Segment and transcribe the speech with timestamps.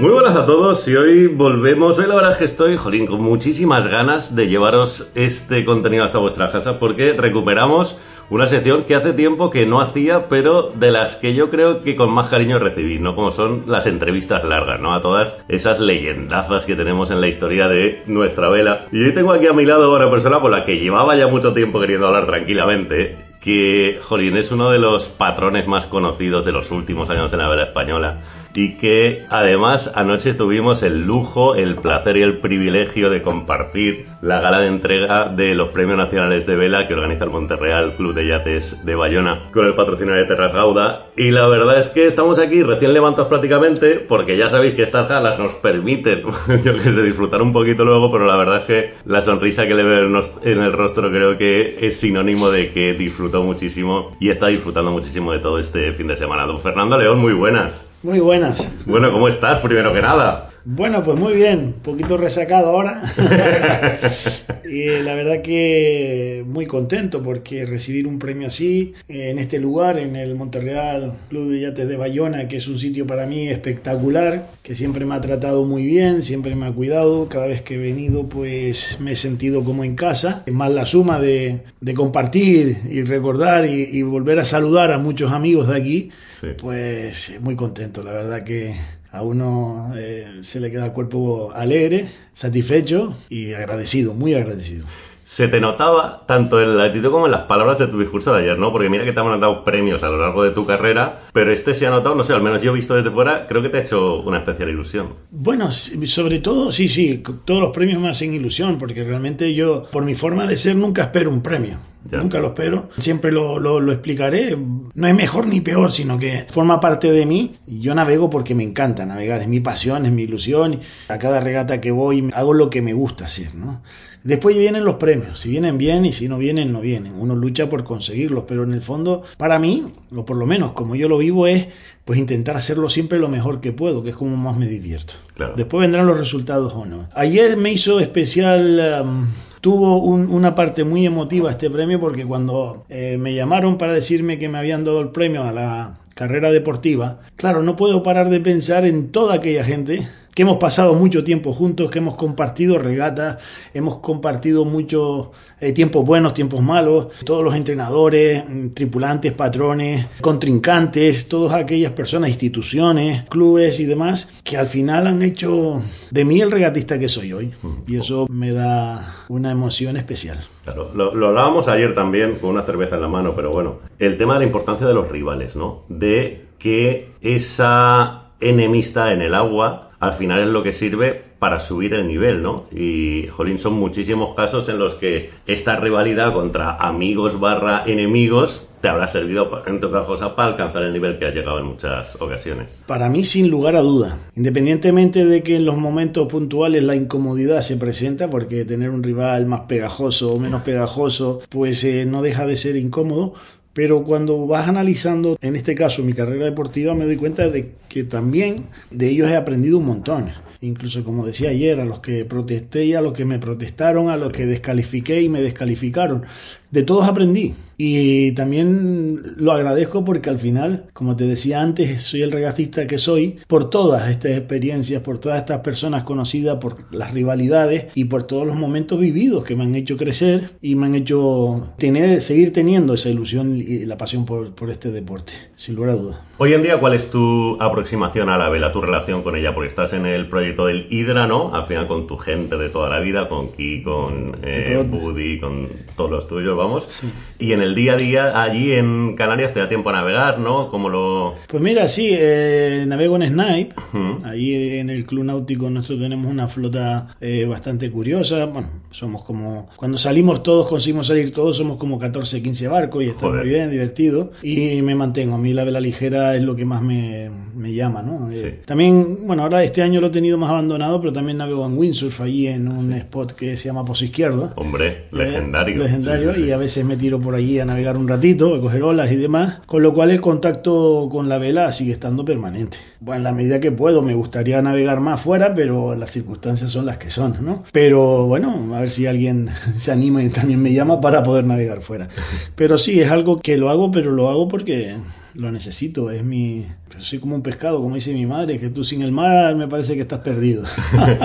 [0.00, 1.98] Muy buenas a todos y hoy volvemos.
[1.98, 6.16] Hoy la verdad es que estoy, jolín, con muchísimas ganas de llevaros este contenido hasta
[6.16, 7.98] vuestra casa porque recuperamos
[8.30, 11.96] una sección que hace tiempo que no hacía, pero de las que yo creo que
[11.96, 13.14] con más cariño recibí, ¿no?
[13.14, 14.94] Como son las entrevistas largas, ¿no?
[14.94, 18.86] A todas esas leyendazas que tenemos en la historia de nuestra vela.
[18.92, 21.26] Y hoy tengo aquí a mi lado a una persona con la que llevaba ya
[21.26, 26.52] mucho tiempo queriendo hablar tranquilamente que, jolín, es uno de los patrones más conocidos de
[26.52, 28.22] los últimos años en la vela española
[28.54, 34.40] y que además anoche tuvimos el lujo, el placer y el privilegio de compartir la
[34.40, 38.26] gala de entrega de los Premios Nacionales de Vela que organiza el Monterreal Club de
[38.26, 42.38] Yates de Bayona con el patrocinio de Terras Gauda y la verdad es que estamos
[42.38, 46.22] aquí recién levantados prácticamente porque ya sabéis que estas galas nos permiten
[46.64, 49.74] yo que sé, disfrutar un poquito luego pero la verdad es que la sonrisa que
[49.74, 54.48] le veo en el rostro creo que es sinónimo de que disfrutó muchísimo y está
[54.48, 56.46] disfrutando muchísimo de todo este fin de semana.
[56.46, 57.89] Don Fernando León, muy buenas.
[58.02, 58.72] Muy buenas.
[58.86, 59.58] Bueno, ¿cómo estás?
[59.58, 60.48] Primero que nada.
[60.64, 63.02] Bueno, pues muy bien, un poquito resacado ahora.
[64.64, 70.16] y la verdad que muy contento porque recibir un premio así en este lugar, en
[70.16, 74.74] el Monterreal Club de Yates de Bayona, que es un sitio para mí espectacular, que
[74.74, 77.28] siempre me ha tratado muy bien, siempre me ha cuidado.
[77.28, 80.42] Cada vez que he venido, pues me he sentido como en casa.
[80.46, 84.96] Es más la suma de, de compartir y recordar y, y volver a saludar a
[84.96, 86.10] muchos amigos de aquí.
[86.40, 86.48] Sí.
[86.58, 88.74] Pues muy contento, la verdad que
[89.12, 94.86] a uno eh, se le queda el cuerpo alegre, satisfecho y agradecido, muy agradecido.
[95.24, 98.40] Se te notaba tanto en la actitud como en las palabras de tu discurso de
[98.42, 98.72] ayer, ¿no?
[98.72, 101.74] Porque mira que te han dado premios a lo largo de tu carrera, pero este
[101.74, 103.78] se ha notado, no sé, al menos yo he visto desde fuera, creo que te
[103.78, 105.14] ha hecho una especial ilusión.
[105.30, 110.04] Bueno, sobre todo, sí, sí, todos los premios me hacen ilusión, porque realmente yo, por
[110.04, 111.89] mi forma de ser, nunca espero un premio.
[112.10, 112.18] Ya.
[112.18, 112.88] Nunca lo espero.
[112.98, 114.56] Siempre lo, lo, lo, explicaré.
[114.56, 117.56] No es mejor ni peor, sino que forma parte de mí.
[117.66, 119.42] Yo navego porque me encanta navegar.
[119.42, 120.80] Es mi pasión, es mi ilusión.
[121.08, 123.82] A cada regata que voy hago lo que me gusta hacer, ¿no?
[124.22, 125.38] Después vienen los premios.
[125.40, 127.14] Si vienen bien y si no vienen, no vienen.
[127.18, 128.44] Uno lucha por conseguirlos.
[128.46, 131.68] Pero en el fondo, para mí, o por lo menos como yo lo vivo, es
[132.04, 135.14] pues intentar hacerlo siempre lo mejor que puedo, que es como más me divierto.
[135.34, 135.54] Claro.
[135.56, 137.08] Después vendrán los resultados o no.
[137.14, 139.02] Ayer me hizo especial...
[139.04, 139.26] Um,
[139.60, 144.38] tuvo un, una parte muy emotiva este premio porque cuando eh, me llamaron para decirme
[144.38, 148.40] que me habían dado el premio a la carrera deportiva, claro, no puedo parar de
[148.40, 153.38] pensar en toda aquella gente que hemos pasado mucho tiempo juntos, que hemos compartido regatas,
[153.72, 155.28] hemos compartido muchos
[155.62, 158.44] eh, tiempos buenos, tiempos malos, todos los entrenadores,
[158.74, 165.82] tripulantes, patrones, contrincantes, todas aquellas personas, instituciones, clubes y demás, que al final han hecho
[166.10, 167.54] de mí el regatista que soy hoy.
[167.86, 170.38] Y eso me da una emoción especial.
[170.74, 174.34] Lo, lo, hablábamos ayer también con una cerveza en la mano, pero bueno, el tema
[174.34, 175.84] de la importancia de los rivales, ¿no?
[175.88, 181.94] De que esa enemista en el agua al final es lo que sirve para subir
[181.94, 182.66] el nivel, ¿no?
[182.70, 188.88] Y, jolín, son muchísimos casos en los que esta rivalidad contra amigos barra enemigos te
[188.88, 192.82] habrá servido, entre otras cosas, para alcanzar el nivel que has llegado en muchas ocasiones.
[192.86, 194.18] Para mí, sin lugar a duda.
[194.36, 199.46] Independientemente de que en los momentos puntuales la incomodidad se presenta, porque tener un rival
[199.46, 203.34] más pegajoso o menos pegajoso, pues eh, no deja de ser incómodo,
[203.72, 208.04] pero cuando vas analizando, en este caso mi carrera deportiva, me doy cuenta de que
[208.04, 210.30] también de ellos he aprendido un montón.
[210.62, 214.18] Incluso como decía ayer, a los que protesté y a los que me protestaron, a
[214.18, 216.24] los que descalifiqué y me descalificaron.
[216.70, 217.54] De todos aprendí.
[217.82, 222.98] Y también lo agradezco porque al final, como te decía antes, soy el regatista que
[222.98, 228.24] soy por todas estas experiencias, por todas estas personas conocidas, por las rivalidades y por
[228.24, 232.52] todos los momentos vividos que me han hecho crecer y me han hecho tener, seguir
[232.52, 236.18] teniendo esa ilusión y la pasión por, por este deporte, sin lugar a dudas.
[236.36, 239.54] Hoy en día, ¿cuál es tu aproximación a la vela, tu relación con ella?
[239.54, 241.54] Porque estás en el proyecto del Hidra, ¿no?
[241.54, 245.68] Al final con tu gente de toda la vida, con Ki, con eh, Buddy, con
[245.96, 246.86] todos los tuyos, vamos.
[246.88, 247.08] Sí.
[247.38, 250.70] Y en el día a día allí en Canarias te da tiempo a navegar, ¿no?
[250.70, 251.34] ¿Cómo lo...?
[251.48, 253.74] Pues mira, sí, eh, navego en Snipe.
[253.92, 254.26] Uh -huh.
[254.26, 258.46] Ahí en el Club Náutico nosotros tenemos una flota eh, bastante curiosa.
[258.46, 259.68] Bueno, somos como...
[259.76, 263.40] Cuando salimos todos, conseguimos salir todos, somos como 14, 15 barcos y está Joder.
[263.42, 264.32] muy bien, divertido.
[264.42, 265.34] Y me mantengo.
[265.34, 268.30] A mí la vela ligera es lo que más me, me llama, ¿no?
[268.32, 271.76] Eh, también, bueno, ahora este año lo he tenido más abandonado, pero también navego en
[271.78, 274.52] windsurf allí en un spot que se llama Pozo Izquierdo.
[274.56, 275.82] Hombre, Eh, legendario.
[275.82, 276.49] legendario, Sí, sí, sí.
[276.52, 279.60] A veces me tiro por allí a navegar un ratito, a coger olas y demás,
[279.66, 282.78] con lo cual el contacto con la vela sigue estando permanente.
[283.00, 286.86] Bueno, en la medida que puedo, me gustaría navegar más fuera, pero las circunstancias son
[286.86, 287.64] las que son, ¿no?
[287.72, 291.80] Pero bueno, a ver si alguien se anima y también me llama para poder navegar
[291.80, 292.08] fuera.
[292.54, 294.96] Pero sí, es algo que lo hago, pero lo hago porque
[295.34, 296.66] lo necesito, es mi...
[296.98, 299.94] Soy como un pescado, como dice mi madre, que tú sin el mar me parece
[299.94, 300.64] que estás perdido.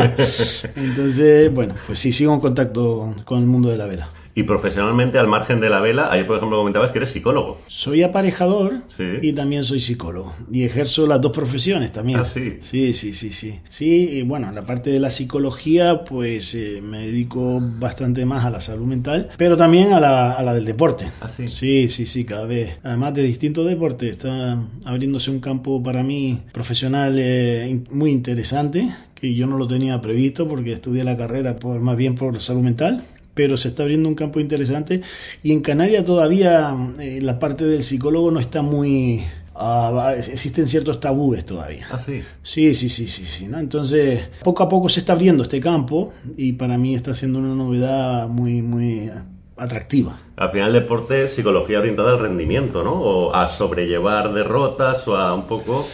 [0.75, 4.09] Entonces, bueno, pues sí, sigo en contacto con el mundo de la vela.
[4.37, 7.61] Y profesionalmente, al margen de la vela, ayer por ejemplo comentabas que eres psicólogo.
[7.67, 9.03] Soy aparejador Sí.
[9.21, 10.33] y también soy psicólogo.
[10.51, 12.19] Y ejerzo las dos profesiones también.
[12.19, 12.57] Ah, sí.
[12.59, 13.59] Sí, sí, sí, sí.
[13.69, 18.49] Sí, y bueno, la parte de la psicología, pues eh, me dedico bastante más a
[18.49, 21.05] la salud mental, pero también a la, a la del deporte.
[21.21, 21.47] Ah, sí.
[21.47, 22.77] Sí, sí, sí, cada vez.
[22.83, 29.33] Además de distintos deportes, está abriéndose un campo para mí profesional eh, muy interesante, que
[29.33, 33.01] yo no lo tenía previsto porque estudié la carrera por más bien por salud mental.
[33.35, 35.01] Pero se está abriendo un campo interesante
[35.43, 39.23] y en Canarias todavía eh, la parte del psicólogo no está muy...
[39.53, 41.85] ah, existen ciertos tabúes todavía.
[41.91, 42.23] Ah, sí.
[42.41, 43.59] Sí, sí, sí, sí, sí, ¿no?
[43.59, 47.53] Entonces, poco a poco se está abriendo este campo y para mí está siendo una
[47.53, 49.11] novedad muy, muy
[49.57, 50.19] atractiva.
[50.35, 52.93] Al final, deporte es psicología orientada al rendimiento, ¿no?
[52.93, 55.85] O a sobrellevar derrotas o a un poco.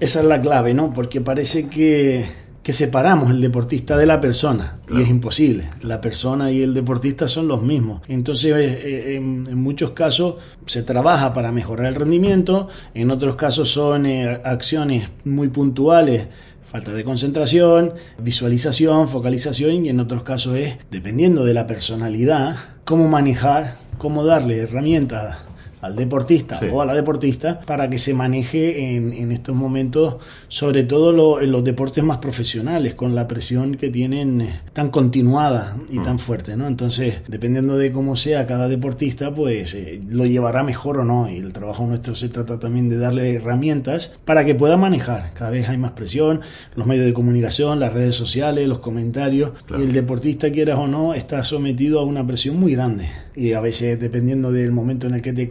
[0.00, 0.92] Esa es la clave, ¿no?
[0.94, 2.24] Porque parece que,
[2.70, 5.68] que separamos el deportista de la persona y es imposible.
[5.82, 8.00] La persona y el deportista son los mismos.
[8.06, 10.36] Entonces, eh, en, en muchos casos
[10.66, 16.28] se trabaja para mejorar el rendimiento, en otros casos son eh, acciones muy puntuales
[16.64, 23.08] falta de concentración, visualización, focalización y en otros casos es, dependiendo de la personalidad, cómo
[23.08, 25.38] manejar, cómo darle herramientas
[25.80, 26.66] al deportista Sí.
[26.72, 30.16] o a la deportista para que se maneje en, en estos momentos,
[30.48, 34.90] sobre todo lo- en los deportes más profesionales, con la presión que tienen eh, tan
[34.90, 36.66] continuada y tan fuerte, ¿no?
[36.66, 41.30] Entonces, dependiendo de cómo sea cada deportista, pues eh, lo llevará mejor o no.
[41.30, 45.32] Y el trabajo nuestro se trata también de darle herramientas para que pueda manejar.
[45.34, 46.40] Cada vez hay más presión,
[46.76, 49.82] los medios de comunicación, las redes sociales, los comentarios, Claro.
[49.82, 53.08] y el deportista, quieras o no, está sometido a una presión muy grande.
[53.34, 55.48] Y a veces, dependiendo del momento en el que te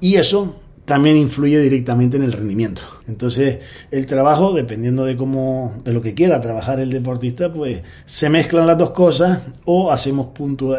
[0.00, 2.82] y eso también influye directamente en el rendimiento.
[3.06, 3.58] Entonces,
[3.90, 8.66] el trabajo, dependiendo de cómo, de lo que quiera trabajar el deportista, pues se mezclan
[8.66, 10.28] las dos cosas o hacemos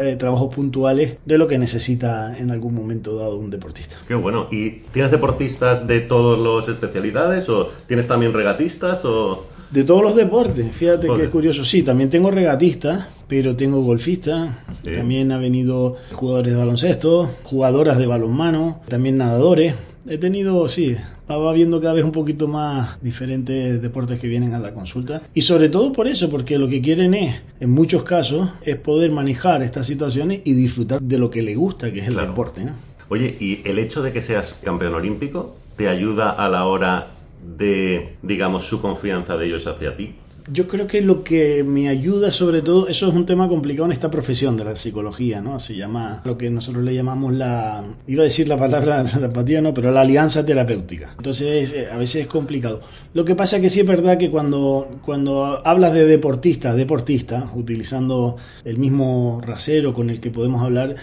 [0.02, 3.96] eh, trabajos puntuales de lo que necesita en algún momento dado un deportista.
[4.06, 4.48] Qué bueno.
[4.50, 7.48] ¿Y tienes deportistas de todas las especialidades?
[7.48, 9.04] ¿O tienes también regatistas?
[9.04, 9.53] ¿O.?
[9.74, 11.20] De todos los deportes, fíjate Joder.
[11.20, 11.64] que es curioso.
[11.64, 14.50] Sí, también tengo regatistas, pero tengo golfistas,
[14.84, 14.92] Sí.
[14.92, 19.74] también ha venido jugadores de baloncesto, jugadoras de balonmano, también nadadores.
[20.08, 20.94] He tenido, sí,
[21.28, 25.22] va viendo cada vez un poquito más diferentes deportes que vienen a la consulta.
[25.34, 29.10] Y sobre todo por eso, porque lo que quieren es, en muchos casos, es poder
[29.10, 32.28] manejar estas situaciones y disfrutar de lo que le gusta, que es el Claro.
[32.28, 32.64] deporte.
[32.64, 32.72] ¿no?
[33.08, 37.08] Oye, ¿y el hecho de que seas campeón olímpico te ayuda a la hora
[37.44, 40.14] de, digamos, su confianza de ellos hacia ti?
[40.52, 43.92] Yo creo que lo que me ayuda sobre todo, eso es un tema complicado en
[43.92, 45.58] esta profesión de la psicología, ¿no?
[45.58, 49.62] Se llama lo que nosotros le llamamos la, iba a decir la palabra la empatía,
[49.62, 51.14] no, pero la alianza terapéutica.
[51.16, 52.82] Entonces eh, a veces es complicado.
[53.14, 58.36] Lo que pasa que sí es verdad que cuando, cuando hablas de deportista, deportista, utilizando
[58.66, 60.96] el mismo rasero con el que podemos hablar,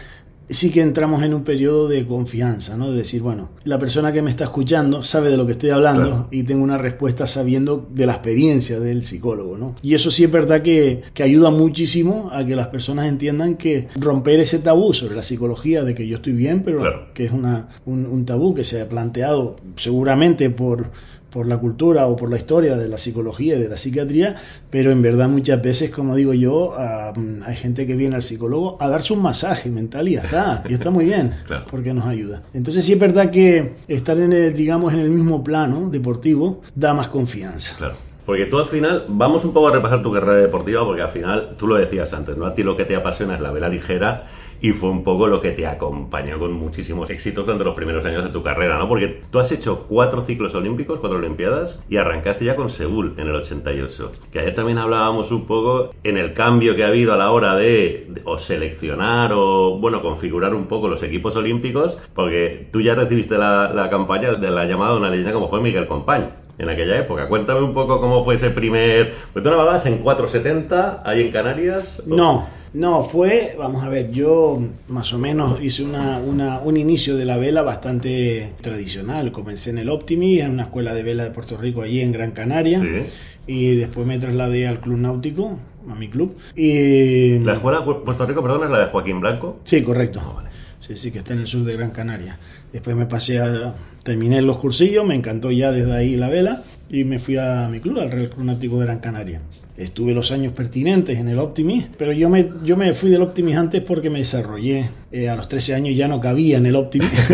[0.54, 2.92] sí que entramos en un periodo de confianza, ¿no?
[2.92, 6.02] De decir, bueno, la persona que me está escuchando sabe de lo que estoy hablando
[6.10, 6.28] Claro.
[6.32, 9.76] y tengo una respuesta sabiendo de la experiencia del psicólogo, ¿no?
[9.82, 13.88] Y eso sí es verdad que, que ayuda muchísimo a que las personas entiendan que
[14.00, 17.08] romper ese tabú sobre la psicología de que yo estoy bien, pero Claro.
[17.14, 20.92] que es una, un, un tabú que se ha planteado seguramente por
[21.32, 24.36] por la cultura o por la historia de la psicología y de la psiquiatría,
[24.70, 27.14] pero en verdad muchas veces, como digo yo, ah,
[27.46, 30.74] hay gente que viene al psicólogo a darse un masaje mental y ya está, y
[30.74, 31.66] está muy bien, Claro.
[31.70, 32.44] porque nos ayuda.
[32.54, 36.94] Entonces sí es verdad que estar en el, digamos, en el mismo plano deportivo da
[36.94, 37.76] más confianza.
[37.78, 37.94] Claro.
[38.26, 41.56] Porque tú al final, vamos un poco a repasar tu carrera deportiva, porque al final,
[41.58, 42.46] tú lo decías antes, ¿no?
[42.46, 44.28] A ti lo que te apasiona es la vela ligera
[44.62, 48.24] y fue un poco lo que te acompañó con muchísimos éxitos durante los primeros años
[48.24, 48.88] de tu carrera, ¿no?
[48.88, 53.28] Porque tú has hecho cuatro ciclos olímpicos, cuatro olimpiadas, y arrancaste ya con Seúl en
[53.28, 54.12] el 88.
[54.32, 57.56] Que ayer también hablábamos un poco en el cambio que ha habido a la hora
[57.56, 63.38] de, o seleccionar o, bueno, configurar un poco los equipos olímpicos, porque tú ya recibiste
[63.38, 66.26] la, campaña de la llamada de una leyenda como fue Miguel Compañ
[66.60, 67.28] en aquella época.
[67.28, 69.14] Cuéntame un poco cómo fue ese primer...
[69.34, 72.04] Pues tú navegabas en 470 ahí en Canarias.
[72.06, 77.18] No, No, fue, vamos a ver, yo más o menos hice una, una- un inicio
[77.18, 79.34] de la vela bastante tradicional.
[79.34, 82.32] Comencé en el Optimi, en una escuela de vela de Puerto Rico, allí en Gran
[82.32, 82.80] Canaria.
[82.80, 83.04] Sí.
[83.48, 85.60] Y después me trasladé al Club Náutico,
[85.90, 86.38] a mi club.
[86.56, 87.40] Y...
[87.40, 89.60] La escuela de Puerto Rico, perdón, es la de Joaquín Blanco.
[89.66, 90.22] Sí, correcto.
[90.24, 90.50] Ah, vale.
[90.80, 92.38] Sí, sí, que está en el sur de Gran Canaria.
[92.72, 93.74] Después me pasé a...
[94.04, 97.80] Terminé los cursillos, me encantó ya desde ahí la vela y me fui a mi
[97.80, 99.42] club, al Real Club Náutico de Gran Canaria.
[99.78, 103.56] Estuve los años pertinentes en el Optimis, pero yo me, yo me fui del Optimis
[103.56, 104.90] antes porque me desarrollé.
[105.14, 107.10] Eh, a los 13 años ya no cabía en el Optimis.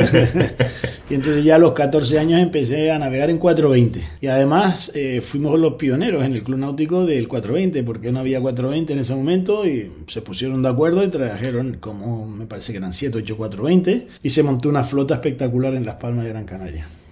[1.09, 4.01] y entonces ya a los 14 años empecé a navegar en 420.
[4.21, 8.39] Y además eh, fuimos los pioneros en el Club Náutico del 420, porque no había
[8.39, 12.77] 420 en ese momento y se pusieron de acuerdo y trajeron como me parece que
[12.77, 16.45] eran 7, 8 420 y se montó una flota espectacular en Las Palmas de Gran
[16.45, 16.57] Canaria.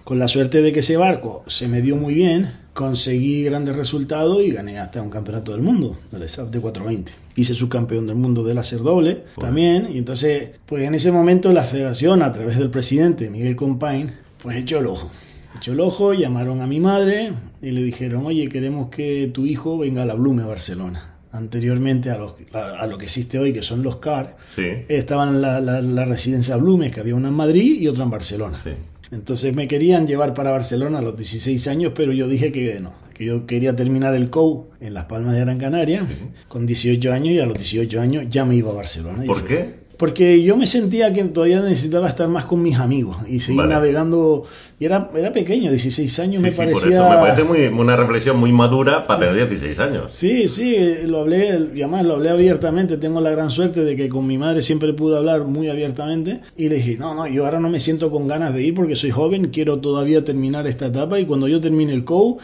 [0.04, 4.40] Con la suerte de que ese barco se me dio muy bien, conseguí grandes resultados
[4.42, 7.12] y gané hasta un campeonato del mundo, del SAF de 420.
[7.34, 9.88] Hice subcampeón del mundo del hacer doble también.
[9.92, 14.12] Y entonces, pues en ese momento la federación, a través del presidente Miguel Compain,
[14.42, 15.10] pues echó el ojo.
[15.56, 19.76] Echó el ojo, llamaron a mi madre y le dijeron, oye, queremos que tu hijo
[19.78, 21.14] venga a la Blume a Barcelona.
[21.32, 24.62] Anteriormente a, los- a- a lo que existe hoy, que son los CAR, Sí.
[24.88, 28.58] estaban la, la, la residencia Blumes, que había una en Madrid y otra en Barcelona.
[28.62, 28.70] Sí.
[29.10, 32.92] Entonces me querían llevar para Barcelona a los 16 años, pero yo dije que no,
[33.14, 36.06] que yo quería terminar el COU en Las Palmas de Gran Canaria
[36.48, 39.24] con 18 años y a los 18 años ya me iba a Barcelona.
[39.24, 39.85] Y ¿Por qué?
[39.98, 43.74] Porque yo me sentía que todavía necesitaba estar más con mis amigos y seguir Vale.
[43.74, 44.44] navegando.
[44.78, 46.82] Y era, era pequeño, 16 años Sí, me sí, parecía...
[46.82, 50.12] por eso me parece muy, una reflexión muy madura para tener 16 años.
[50.12, 50.76] Sí, sí,
[51.06, 52.98] lo hablé, y además lo hablé abiertamente.
[52.98, 56.40] Tengo la gran suerte de que con mi madre siempre pude hablar muy abiertamente.
[56.58, 58.96] Y le dije, no, no, yo ahora no me siento con ganas de ir porque
[58.96, 61.18] soy joven, quiero todavía terminar esta etapa.
[61.18, 62.36] Y cuando yo termine el COU,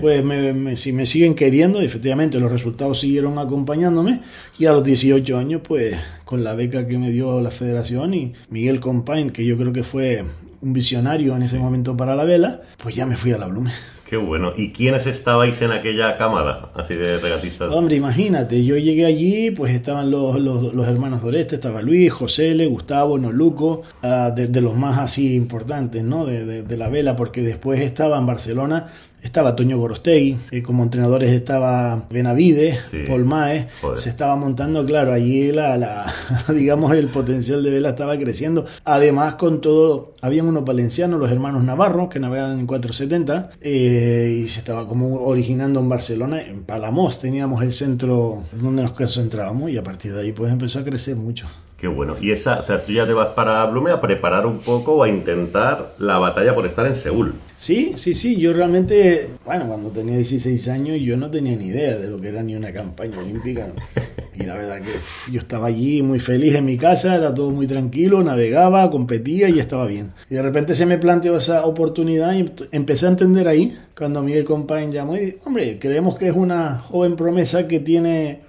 [0.00, 4.20] pues me- me- si me siguen queriendo, efectivamente los resultados siguieron acompañándome.
[4.60, 8.32] Y a los 18 años, pues con la beca que me dio la federación y
[8.50, 10.24] Miguel Compain, que yo creo que fue
[10.62, 13.70] un visionario en ese momento para la vela, pues ya me fui a la Blume.
[14.08, 14.52] Qué bueno.
[14.56, 17.70] ¿Y quiénes estabais en aquella cámara así de regatistas?
[17.72, 22.50] Hombre, imagínate, yo llegué allí, pues estaban los, los, los hermanos Doreste, estaba Luis, José
[22.50, 26.26] L, Gustavo, Noluco, de, de los más así importantes, ¿no?
[26.26, 28.88] De, de- de la vela, porque después estaba en Barcelona,
[29.22, 33.04] estaba Toño Gorostegui, eh, como entrenadores estaba Benavides, Sí.
[33.06, 33.98] Paul Maes, Joder.
[33.98, 36.12] se estaba montando, claro, allí la, la,
[36.54, 38.66] digamos, el potencial de vela estaba creciendo.
[38.84, 44.48] Además, con todo, habían unos valencianos, los hermanos Navarro, que navegaban en 470, eh, y
[44.48, 49.76] se estaba como originando en Barcelona, en Palamos teníamos el centro donde nos concentrábamos, y
[49.76, 51.46] a partir de ahí pues empezó a crecer mucho.
[51.80, 52.16] Qué bueno.
[52.20, 55.02] Y esa, o sea, tú ya te vas para Blume a preparar un poco o
[55.02, 57.34] a intentar la batalla por estar en Seúl.
[57.56, 61.96] Sí, sí, sí, yo realmente, bueno, cuando tenía 16 años yo no tenía ni idea
[61.96, 63.68] de lo que era ni una campaña olímpica.
[64.32, 67.66] Y la verdad que yo estaba allí muy feliz en mi casa, era todo muy
[67.66, 70.12] tranquilo, navegaba, competía y estaba bien.
[70.30, 74.46] Y de repente se me planteó esa oportunidad y empecé a entender ahí, cuando Miguel
[74.46, 78.40] Compañ llamó y hombre, creemos que es una joven promesa que tiene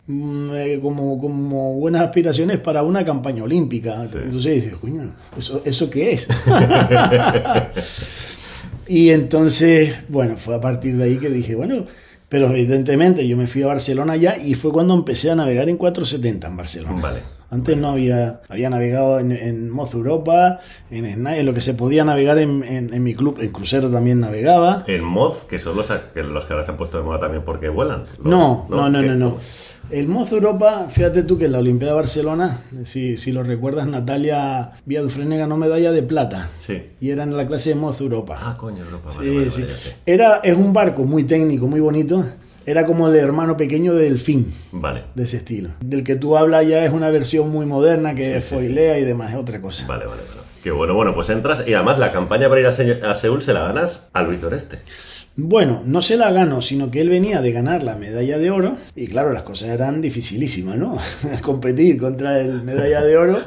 [0.82, 4.02] como, como buenas aspiraciones para una campaña olímpica.
[4.04, 6.28] Entonces dije, coño, ¿eso, ¿eso qué es?
[8.92, 11.86] Y entonces, bueno, fue a partir de ahí que dije, bueno,
[12.28, 15.78] pero evidentemente yo me fui a Barcelona ya y fue cuando empecé a navegar en
[15.78, 17.02] 470 en Barcelona.
[17.02, 17.20] Vale.
[17.52, 21.74] Antes no había, había navegado en, en Moz Europa, en Snai, en lo que se
[21.74, 24.86] podía navegar en, en- en mi club, en crucero también navegaba.
[24.88, 27.44] El Moz, que son los, que los que ahora se han puesto de moda también
[27.44, 28.06] porque vuelan.
[28.18, 29.38] Los- No, no, no, no, no.
[29.90, 33.86] El Moz Europa, fíjate tú que en la Olimpiada de Barcelona, si, si lo recuerdas,
[33.88, 36.48] Natalia Villadufrene ganó medalla de plata.
[36.66, 36.82] Sí.
[37.02, 38.38] Y era en la clase de Moz Europa.
[38.42, 39.10] Ah, coño, Europa.
[39.18, 39.62] Vale, Sí, vale, sí.
[39.64, 39.96] vale, ya sé.
[40.06, 42.24] Era, es un barco muy técnico, muy bonito.
[42.66, 45.04] Era como el hermano pequeño de Delfín, Vale.
[45.16, 45.70] de ese estilo.
[45.80, 49.04] Del que tú hablas ya es una versión muy moderna que Sí, sí, foilea y
[49.04, 49.88] demás, es otra cosa.
[49.88, 50.42] Vale, vale, vale.
[50.64, 53.42] Qué bueno, bueno, pues entras y además la campaña para ir a, Se- a Seúl
[53.42, 54.80] se la ganas a Luis Doreste.
[55.44, 58.78] Bueno, no se la ganó, sino que él venía de ganar la medalla de oro
[58.96, 61.00] y claro, las cosas eran dificilísimas, ¿no?
[61.42, 63.40] Competir contra el medalla de oro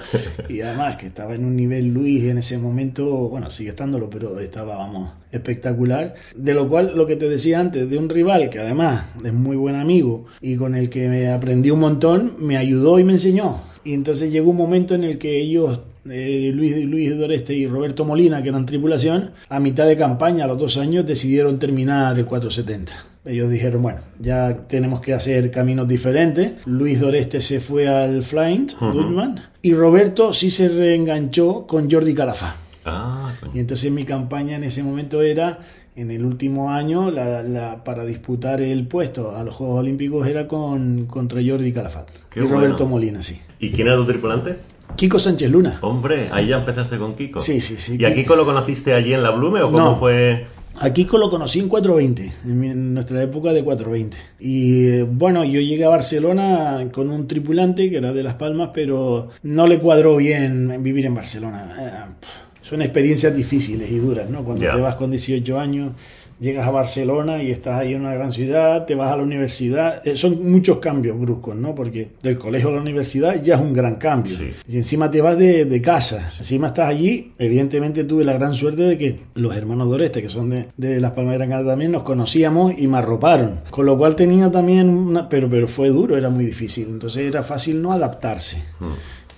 [0.48, 4.40] y además que estaba en un nivel Luis en ese momento, bueno, sigue estándolo, pero
[4.40, 6.14] estaba, vamos, espectacular.
[6.34, 9.56] De lo cual, lo que te decía antes, de un rival que además es muy
[9.56, 13.60] buen amigo y con el que me aprendí un montón, me ayudó y me enseñó.
[13.84, 15.78] Y entonces llegó un momento en el que ellos
[16.11, 20.49] eh, Luis, Luis Doreste y Roberto Molina, que eran tripulación, a mitad de campaña, a
[20.49, 22.92] los dos años, decidieron terminar el 470.
[23.26, 26.52] Ellos dijeron, bueno, ya tenemos que hacer caminos diferentes.
[26.66, 32.56] Luis Doreste se fue al Flying Dutchman y Roberto sí se reenganchó con Jordi Calafá.
[32.84, 33.32] Ah.
[33.54, 35.58] Y entonces mi campaña en ese momento era
[35.96, 40.49] En el último año, la, la- para disputar el puesto a los Juegos Olímpicos era
[40.49, 42.84] con, contra Jordi Calafat Qué y Roberto.
[42.84, 43.38] Molina, sí.
[43.61, 44.56] ¿Y quién era tu tripulante?
[44.96, 45.78] Kiko Sánchez Luna.
[45.80, 47.40] Hombre, ahí ya empezaste con Kiko.
[47.40, 47.96] Sí, sí, sí.
[47.98, 49.96] ¿Y a Kiko lo conociste allí en la Blume o cómo No.
[49.98, 50.46] fue?
[50.80, 54.16] A Kiko lo conocí en 420, en, mi- en nuestra época de 420.
[54.40, 58.70] Y eh, bueno, yo llegué a Barcelona con un tripulante que era de Las Palmas,
[58.74, 61.76] pero no le cuadró bien vivir en Barcelona.
[61.78, 62.14] Eh,
[62.62, 64.42] son experiencias difíciles y duras, ¿no?
[64.44, 64.74] Cuando Ya.
[64.74, 65.92] te vas con 18 años,
[66.40, 70.06] llegas a Barcelona y estás ahí en una gran ciudad, te vas a la universidad.
[70.06, 71.74] Eh, son muchos cambios bruscos, ¿no?
[71.74, 74.36] Porque del colegio a la universidad ya es un gran cambio.
[74.36, 74.50] Sí.
[74.68, 77.32] Y encima te vas de, de casa, encima estás allí.
[77.38, 81.12] Evidentemente tuve la gran suerte de que los hermanos Doreste, que son de, de Las
[81.12, 83.60] Palmas de Gran Canaria también, nos conocíamos y me arroparon.
[83.70, 85.28] Con lo cual tenía también una...
[85.28, 86.88] Pero, pero fue duro, era muy difícil.
[86.88, 88.62] Entonces era fácil no adaptarse.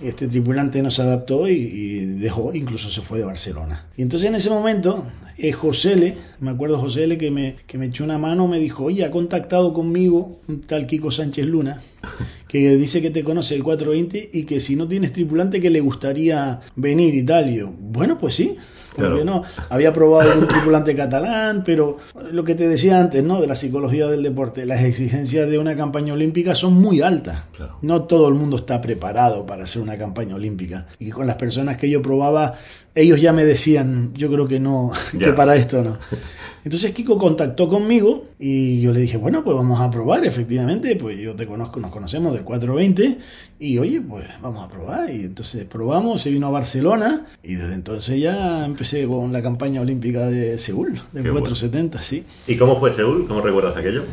[0.01, 3.87] Este tripulante no se adaptó y, y dejó, incluso se fue de Barcelona.
[3.95, 5.05] Y entonces en ese momento,
[5.39, 8.59] eh, José L., me acuerdo José L., que me, que me echó una mano, me
[8.59, 11.81] dijo, oye, ha contactado conmigo un tal Kiko Sánchez Luna,
[12.47, 15.81] que dice que te conoce el 420 y que si no tienes tripulante que le
[15.81, 17.51] gustaría venir y tal.
[17.51, 18.55] Y yo, bueno, pues sí.
[18.97, 19.17] ¿Por Claro.
[19.19, 19.43] qué no?
[19.69, 21.97] Había probado un tripulante catalán, pero
[22.31, 23.39] lo que te decía antes, ¿no?
[23.39, 27.43] De la psicología del deporte, las exigencias de una campaña olímpica son muy altas.
[27.55, 27.77] Claro.
[27.81, 30.87] No todo el mundo está preparado para hacer una campaña olímpica.
[30.99, 32.55] Y con las personas que yo probaba,
[32.95, 35.97] ellos ya me decían, yo creo que no, que para esto no.
[36.67, 41.17] Entonces Kiko contactó conmigo y yo le dije, bueno, pues vamos a probar, efectivamente, pues
[41.17, 43.19] yo te conozco, nos conocemos del 420
[43.57, 45.09] y oye, pues vamos a probar.
[45.09, 49.79] Y entonces probamos, se vino a Barcelona y desde entonces ya empecé con la campaña
[49.79, 51.45] olímpica de Seúl, del Qué bueno.
[51.45, 52.25] 470, sí.
[52.47, 53.25] ¿Y cómo fue Seúl?
[53.29, 54.03] ¿Cómo recuerdas aquello?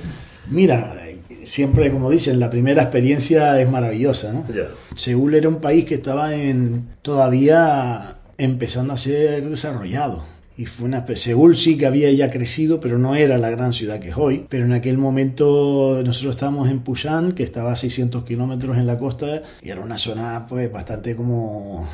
[0.48, 0.94] Mira,
[1.42, 4.46] siempre como dicen, la primera experiencia es maravillosa, ¿no?
[4.54, 4.68] Ya.
[4.94, 10.33] Seúl era un país que estaba en todavía empezando a ser desarrollado.
[10.56, 13.98] Y fue una Seúl sí que había ya crecido, pero no era la gran ciudad
[13.98, 14.46] que es hoy.
[14.48, 18.98] Pero en aquel momento nosotros estábamos en Pusan, que estaba a 600 kilómetros en la
[18.98, 21.88] costa, y era una zona pues bastante como...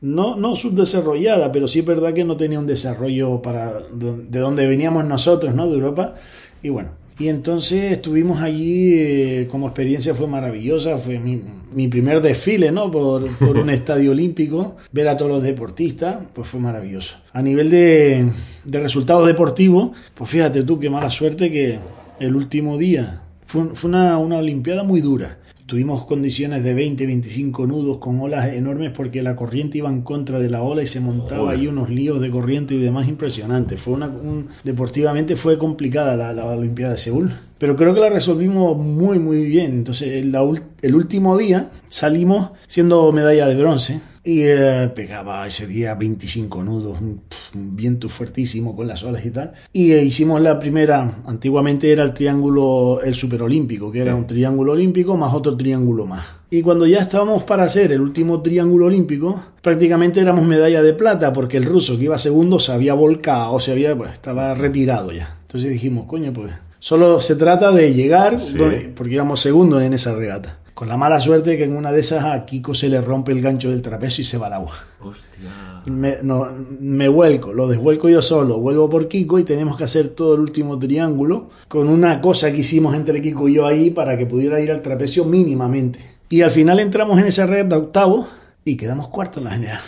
[0.00, 4.66] No, no subdesarrollada, pero sí es verdad que no tenía un desarrollo para de donde
[4.66, 5.68] veníamos nosotros, ¿no?
[5.68, 6.14] De Europa.
[6.62, 11.38] Y bueno, y entonces estuvimos allí, eh, como experiencia fue maravillosa, fue mi,
[11.70, 12.90] mi primer desfile, ¿no?
[12.90, 17.18] Por, por un estadio olímpico, ver a todos los deportistas, pues fue maravilloso.
[17.34, 18.26] A nivel de,
[18.64, 21.78] de resultados deportivos, pues fíjate tú qué mala suerte que
[22.20, 25.39] el último día fue, fue una, una olimpiada muy dura.
[25.70, 30.40] Tuvimos condiciones de 20, 25 nudos con olas enormes porque la corriente iba en contra
[30.40, 31.58] de la ola y se montaba Joder.
[31.60, 33.80] ahí unos líos de corriente y demás impresionantes.
[33.80, 37.30] Fue una, un- deportivamente fue complicada la, la Olimpiada de Seúl,
[37.60, 39.70] pero creo que la resolvimos muy muy bien.
[39.72, 40.40] Entonces la
[40.82, 47.00] el último día salimos siendo medalla de bronce y eh, pegaba ese día 25 nudos,
[47.00, 47.20] un,
[47.54, 49.52] un viento fuertísimo con las olas y tal.
[49.72, 54.18] Y eh, hicimos la primera, antiguamente era el triángulo, el superolímpico, que era Sí.
[54.18, 56.24] un triángulo olímpico más otro triángulo más.
[56.50, 61.32] Y cuando ya estábamos para hacer el último triángulo olímpico, prácticamente éramos medalla de plata,
[61.32, 65.38] porque el ruso que iba segundo se había volcado, se había, pues, estaba retirado ya.
[65.42, 68.58] Entonces dijimos, coño, pues solo se trata de llegar, Sí.
[68.58, 70.56] donde- porque íbamos segundo en esa regata.
[70.74, 73.42] Con la mala suerte que en una de esas a Kiko se le rompe el
[73.42, 74.72] gancho del trapecio y se va al agua.
[75.00, 75.82] Hostia.
[75.86, 76.48] Me, no,
[76.80, 80.40] me vuelco, lo desvuelco yo solo, vuelvo por Kiko y tenemos que hacer todo el
[80.40, 84.58] último triángulo con una cosa que hicimos entre Kiko y yo ahí para que pudiera
[84.60, 85.98] ir al trapecio mínimamente.
[86.30, 88.26] Y al final entramos en esa red de octavo
[88.64, 89.80] y quedamos cuarto en la general.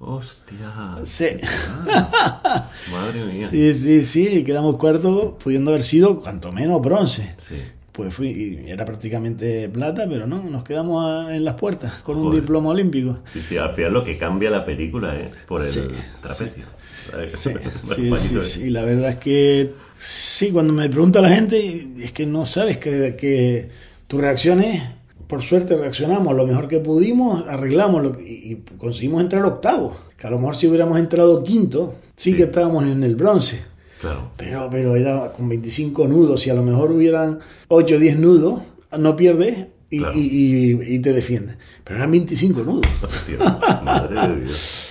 [0.00, 0.98] Hostia.
[1.04, 1.26] Sí,
[2.92, 3.48] Madre mía.
[3.50, 7.34] sí, sí, sí, quedamos cuarto pudiendo haber sido cuanto menos bronce.
[7.38, 7.56] Sí.
[7.92, 12.16] Pues fui, y era prácticamente plata, pero no, nos quedamos a- en las puertas con
[12.16, 13.18] un diploma olímpico.
[13.32, 15.32] Sí, sí, al final lo que cambia la película, ¿eh?
[15.48, 15.80] Por el Sí,
[16.22, 16.64] trapecio.
[17.30, 17.50] Sí,
[17.82, 22.12] sí, sí, de- sí, la verdad es que sí, cuando me pregunta la gente, es
[22.12, 23.68] que no sabes que, que
[24.06, 24.80] tu reacción es,
[25.28, 30.26] por suerte reaccionamos lo mejor que pudimos, arreglamos lo, y, y conseguimos entrar octavo, que
[30.26, 33.62] a lo mejor si hubiéramos entrado quinto, sí, que estábamos en el bronce,
[34.00, 34.30] Claro.
[34.36, 37.38] pero, pero era con 25 nudos, y a lo mejor hubieran
[37.68, 38.62] 8 o 10 nudos,
[38.98, 40.18] no pierdes y, Claro.
[40.18, 40.20] y-
[40.80, 42.86] y- y te defiendes, pero eran 25 nudos.
[43.02, 43.36] Hostia,
[43.84, 44.87] madre de Dios.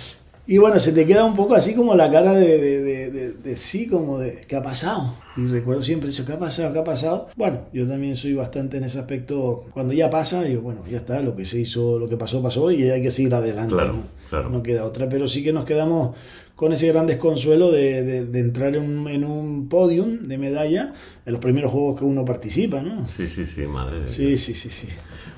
[0.50, 3.32] Y bueno, se te queda un poco así como la cara de, de, de- de-
[3.34, 5.14] de sí, como de ¿qué ha pasado?
[5.36, 6.72] Y recuerdo siempre eso, ¿qué ha pasado?
[6.72, 7.28] ¿Qué ha pasado?
[7.36, 9.66] Bueno, yo también soy bastante en ese aspecto.
[9.74, 12.72] Cuando ya pasa, digo, bueno, ya está, lo que se hizo, lo que pasó, pasó
[12.72, 13.76] y hay que seguir adelante.
[13.76, 14.04] Claro, ¿no?
[14.30, 14.50] claro.
[14.50, 16.16] No queda otra, pero sí que nos quedamos
[16.58, 20.92] con ese gran desconsuelo de, de- de entrar en un, en un podium de medalla
[21.26, 23.08] en los primeros juegos que uno participa, ¿no?
[23.08, 24.02] Sí, sí, sí, madre.
[24.02, 24.88] de Sí, sí, sí, sí.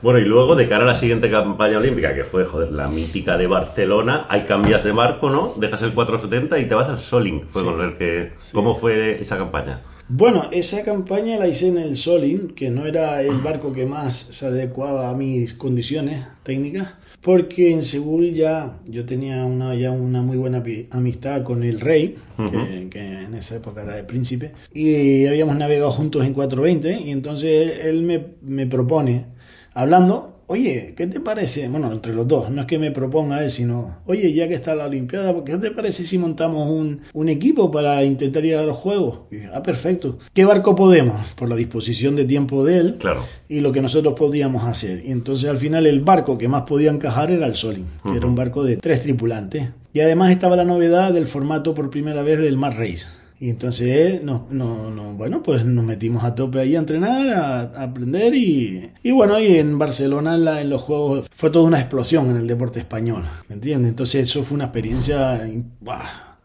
[0.01, 3.37] Bueno, y luego, de cara a la siguiente campaña olímpica, que fue, joder, la mítica
[3.37, 5.53] de Barcelona, hay cambias de marco, ¿no?
[5.57, 7.41] Dejas el 470 y te vas al Soling.
[7.49, 7.67] Fue Sí.
[7.67, 8.31] con el que...
[8.53, 9.81] ¿Cómo fue esa campaña?
[10.11, 14.15] Bueno, esa campaña la hice en el Solin, que no era el barco que más
[14.15, 20.23] se adecuaba a mis condiciones técnicas, porque en Seúl ya yo tenía una, ya una
[20.23, 25.27] muy buena amistad con el rey, que, que en esa época era el príncipe, y
[25.27, 29.27] habíamos navegado juntos en 420, y entonces él me, me propone,
[29.75, 31.67] hablando, oye, ¿qué te parece?
[31.69, 34.73] Bueno, entre los dos, no es que me proponga él, sino, oye, ya que está
[34.73, 38.75] la Olimpiada, ¿qué te parece si montamos un, un equipo para intentar ir a los
[38.75, 39.19] Juegos?
[39.31, 40.17] Y ah, perfecto.
[40.33, 41.33] ¿Qué barco podemos?
[41.35, 43.23] Por la disposición de tiempo de él Claro.
[43.47, 45.03] y lo que nosotros podíamos hacer.
[45.05, 48.25] Y entonces al final el barco que más podía encajar era el Solin, que era
[48.25, 49.69] un barco de tres tripulantes.
[49.93, 53.07] Y además estaba la novedad del formato por primera vez del Mar Race.
[53.41, 57.61] Y entonces, no, no, no, bueno, pues nos metimos a tope ahí a entrenar, a,
[57.83, 62.29] aprender y, y bueno, y en Barcelona la- en los Juegos fue toda una explosión
[62.29, 63.89] en el deporte español, ¿me entiendes?
[63.91, 65.41] Entonces eso fue una experiencia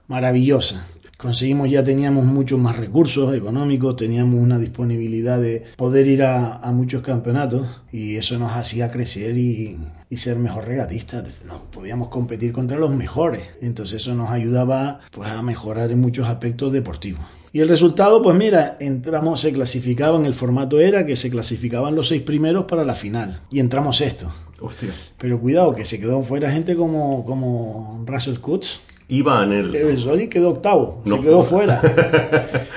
[0.06, 0.86] maravillosa.
[1.24, 6.70] Conseguimos, ya teníamos muchos más recursos económicos, teníamos una disponibilidad de poder ir a, a
[6.70, 9.74] muchos campeonatos y eso nos hacía crecer y,
[10.10, 11.46] y ser mejor regatistas.
[11.46, 13.40] Nos podíamos competir contra los mejores.
[13.62, 17.22] Entonces eso nos ayudaba pues, a mejorar en muchos aspectos deportivos.
[17.54, 21.94] Y el resultado, pues mira, entramos, se clasificaba en el formato era que se clasificaban
[21.94, 23.40] los seis primeros para la final.
[23.50, 24.02] Y entramos.
[24.60, 24.90] Hostia.
[25.16, 28.80] Pero cuidado, que se quedó fuera gente como, como Russell Kutz.
[29.08, 29.74] Iba en el...
[29.74, 31.80] El Soli quedó octavo, No se quedó fuera.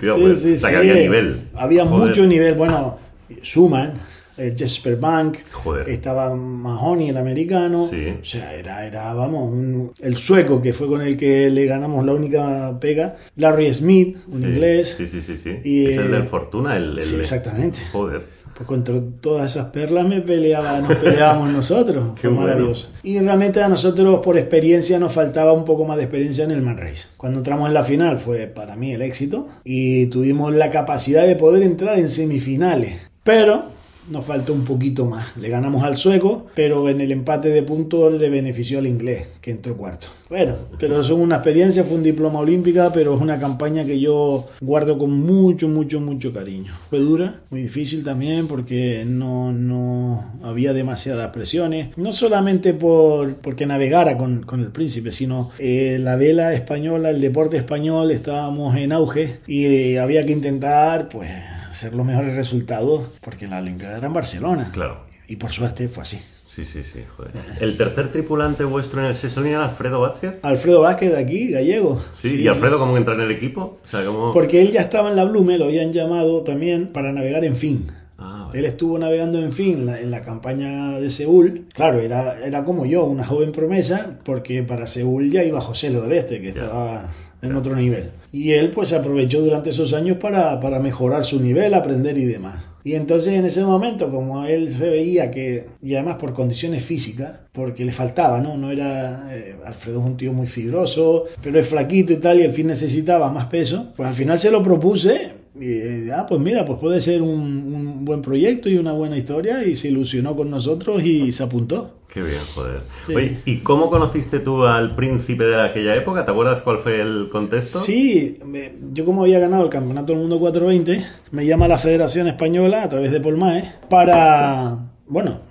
[0.00, 0.74] Sí, pues, sí, o sea, sí.
[0.74, 1.42] que había nivel.
[1.54, 2.08] Había Joder.
[2.08, 2.54] mucho nivel.
[2.54, 2.98] Bueno,
[3.42, 3.92] Schumann,
[4.36, 5.88] eh, Jesper Bank, Joder.
[5.88, 7.86] estaba Mahoney, el americano.
[7.88, 8.16] Sí.
[8.20, 12.04] O sea, era, era vamos, un- el sueco que fue con el que le ganamos
[12.04, 13.16] la única pega.
[13.36, 14.94] Larry Smith, un Sí, inglés.
[14.98, 15.58] Sí, sí, sí, sí.
[15.64, 16.98] Y, es el de eh, Fortuna, el...
[16.98, 17.78] el sí, exactamente.
[17.92, 18.26] Joder.
[18.54, 22.12] Pues contra todas esas perlas me peleaba, nos peleábamos nosotros.
[22.14, 22.46] Qué Fue bueno.
[22.46, 22.88] maravilloso.
[23.02, 26.62] Y realmente a nosotros, por experiencia, nos faltaba un poco más de experiencia en el
[26.62, 27.08] Man Race.
[27.16, 31.36] Cuando entramos en la final fue para mí el éxito y tuvimos la capacidad de
[31.36, 33.00] poder entrar en semifinales.
[33.24, 33.64] Pero
[34.08, 35.36] nos faltó un poquito más.
[35.36, 39.50] Le ganamos al sueco, pero en el empate de puntos le benefició al inglés, que
[39.50, 40.08] entró cuarto.
[40.28, 44.48] Bueno, pero es una experiencia, fue un diploma olímpica, pero es una campaña que yo
[44.60, 46.72] guardo con mucho, mucho, mucho cariño.
[46.88, 51.96] Fue dura, muy difícil también, porque no, no había demasiadas presiones.
[51.96, 57.20] No solamente por porque navegara con, con el príncipe, sino eh, la vela española, el
[57.20, 61.30] deporte español, estábamos en auge y eh, había que intentar, pues
[61.70, 64.70] hacer los mejores resultados porque la Olimpiada era en Barcelona.
[64.72, 65.04] Claro.
[65.28, 66.20] Y por suerte fue así.
[66.54, 67.30] Sí, sí, sí, joder.
[67.60, 70.34] ¿El tercer tripulante vuestro en el Sesonia era Alfredo Vázquez?
[70.42, 72.02] Alfredo Vázquez de aquí, gallego.
[72.12, 73.78] Sí, ¿y Alfredo cómo entra en el equipo?
[73.84, 74.32] O sea, ¿cómo...
[74.32, 77.86] Porque él ya estaba en la Blume, lo habían llamado también para navegar en fin.
[78.18, 78.58] Ah, vale.
[78.58, 81.66] Él estuvo navegando en fin en la, en la campaña de Seúl.
[81.72, 86.40] Claro, era, era como yo, una joven promesa, porque para Seúl ya iba José Lodeste,
[86.40, 88.10] que estaba en otro nivel.
[88.32, 92.70] Y él pues aprovechó durante esos años para, para mejorar su nivel, aprender y demás.
[92.82, 97.40] Y entonces en ese momento, como él se veía que, y además por condiciones físicas,
[97.52, 98.56] porque le faltaba, ¿no?
[98.56, 102.44] No era, eh, Alfredo es un tío muy fibroso, pero es flaquito y tal, y
[102.44, 106.40] al fin necesitaba más peso, pues al final se lo propuse, y eh, ah, pues
[106.40, 110.34] mira, pues puede ser un, un buen proyecto y una buena historia, y se ilusionó
[110.34, 111.99] con nosotros y se apuntó.
[112.12, 112.80] Qué bien, joder.
[113.06, 113.38] Sí, Oye.
[113.44, 116.24] ¿y cómo conociste tú al príncipe de aquella época?
[116.24, 117.78] ¿Te acuerdas cuál fue el contexto?
[117.78, 122.26] Sí, me- yo como había ganado el Campeonato del Mundo 420, me llama la Federación
[122.26, 125.42] Española a través de Polmae para, bueno,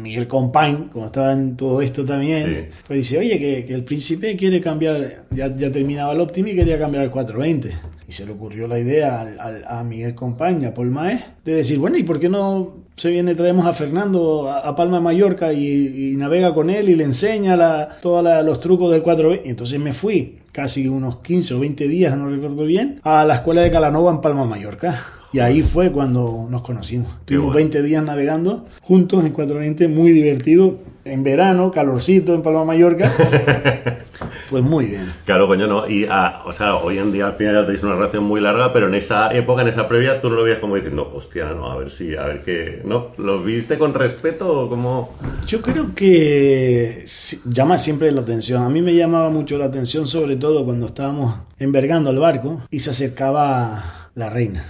[0.00, 2.78] Miguel Compain, como estaba en todo esto también, Sí.
[2.86, 6.56] pues dice, oye, que, que el príncipe quiere cambiar, ya, ya terminaba el Optimi y
[6.56, 7.76] quería cambiar al 420.
[8.08, 11.78] Y se le ocurrió la idea al- al- a Miguel Compain, a Polmae, de decir,
[11.78, 16.16] bueno, ¿y por qué no se viene, traemos a Fernando a, Palma Mallorca y, y
[16.16, 19.46] navega con él y le enseña la, todos los trucos del 420?
[19.46, 23.36] Y entonces me fui casi unos 15 o 20 días, no recuerdo bien, a la
[23.36, 25.00] escuela de Calanova en Palma Mallorca.
[25.32, 27.12] Y ahí fue cuando nos conocimos.
[27.26, 27.70] Qué Tuvimos bueno.
[27.70, 30.78] 20 días navegando juntos en 420, muy divertido.
[31.04, 33.10] En verano, calorcito en Palma Mallorca.
[34.50, 35.10] pues muy bien.
[35.24, 35.88] Claro, coño, no.
[35.88, 38.74] Y, ah, o sea, hoy en día al final ya tenéis una relación muy larga,
[38.74, 41.70] pero en esa época, en esa previa, tú no lo veías como diciendo, hostia, no,
[41.70, 42.82] a ver si, a ver qué.
[42.84, 43.08] ¿No?
[43.16, 45.14] ¿Lo viste con respeto o como.?
[45.46, 47.04] Yo creo que
[47.46, 48.62] llama siempre la atención.
[48.62, 52.80] A mí me llamaba mucho la atención, sobre todo cuando estábamos envergando el barco y
[52.80, 54.62] se acercaba la reina.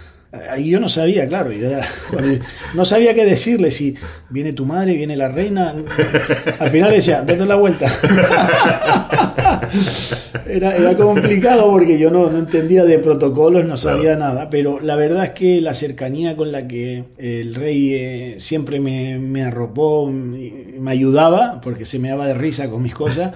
[0.51, 1.87] Ahí yo no sabía, claro, yo era-
[2.75, 3.95] no sabía qué decirle, si
[4.29, 5.75] viene tu madre, viene la reina.
[6.59, 7.91] Al final decía, date la vuelta.
[10.47, 14.95] Era, era complicado porque yo no, no entendía de protocolos, no sabía nada, pero la
[14.97, 20.07] verdad es que la cercanía con la que el rey eh, siempre me, me arropó,
[20.11, 23.33] me ayudaba, porque se me daba de risa con mis cosas,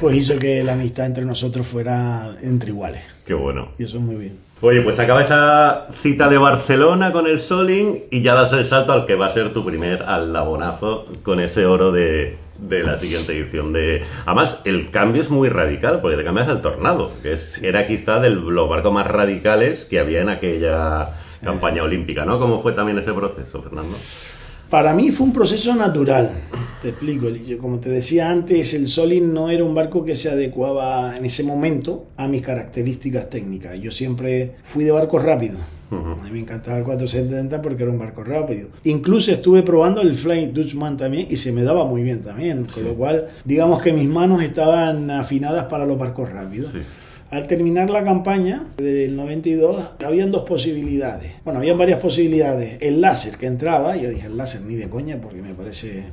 [0.00, 3.02] pues hizo que la amistad entre nosotros fuera entre iguales.
[3.24, 3.70] Qué bueno.
[3.78, 4.45] Y eso es muy bien.
[4.62, 8.92] Oye, pues acaba esa cita de Barcelona con el Soling y ya das el salto
[8.92, 13.36] al que va a ser tu primer alabonazo con ese oro de, de la siguiente
[13.36, 14.02] edición de...
[14.24, 18.18] Además, el cambio es muy radical, porque te cambias al Tornado, que es, era quizá
[18.18, 21.10] de los barcos más radicales que había en aquella
[21.44, 22.38] campaña olímpica, ¿no?
[22.38, 23.96] ¿Cómo fue también ese proceso, Fernando?
[24.70, 26.32] Para mí fue un proceso natural.
[26.82, 27.28] Te explico.
[27.60, 31.44] Como te decía antes, el Solin no era un barco que se adecuaba en ese
[31.44, 33.78] momento a mis características técnicas.
[33.78, 35.58] Yo siempre fui de barcos rápidos.
[35.88, 38.68] A mí me encantaba el 470 porque era un barco rápido.
[38.82, 42.64] Incluso estuve probando el Flying Dutchman también y se me daba muy bien también.
[42.64, 46.72] Con lo cual, digamos que mis manos estaban afinadas para los barcos rápidos.
[46.72, 46.80] Sí.
[47.30, 51.32] Al terminar la campaña del 92, habían dos posibilidades.
[51.44, 52.78] Bueno, habían varias posibilidades.
[52.80, 56.04] El láser que entraba, yo dije el láser ni de coña porque me parece,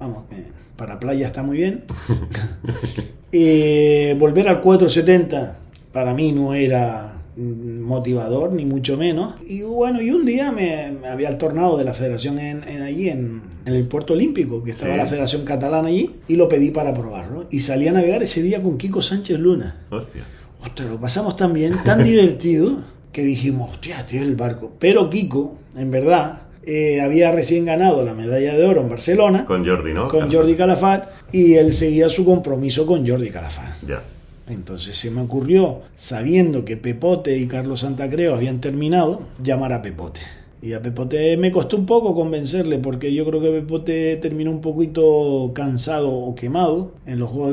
[0.00, 0.36] vamos, que
[0.76, 1.84] para playa está muy bien.
[3.36, 5.56] Eh, volver al 470
[5.90, 9.34] para mí no era motivador, ni mucho menos.
[9.46, 12.82] Y bueno, y un día me, me había el tornado de la federación en, en
[12.82, 14.98] allí, en, en el puerto olímpico, que estaba Sí.
[14.98, 17.46] la federación catalana allí, y lo pedí para probarlo.
[17.50, 19.84] Y salí a navegar ese día con Kiko Sánchez Luna.
[19.90, 20.22] Hostia.
[20.62, 22.78] Ostras, lo pasamos tan bien, tan divertido,
[23.12, 24.72] que dijimos, hostia, tío, el barco.
[24.78, 29.62] Pero Kiko, en verdad, eh, había recién ganado la medalla de oro en Barcelona con,
[29.64, 30.08] Con Jordi, ¿no?
[30.08, 30.28] Claro.
[30.32, 33.74] Jordi Calafat y él seguía su compromiso con Jordi Calafat.
[33.86, 34.02] Ya.
[34.46, 40.20] Entonces se me ocurrió, sabiendo que Pepote y Carlos Santacreo habían terminado, llamar a Pepote.
[40.60, 44.62] Y a Pepote me costó un poco convencerle porque yo creo que Pepote terminó un
[44.62, 47.50] poquito cansado o quemado en los Juegos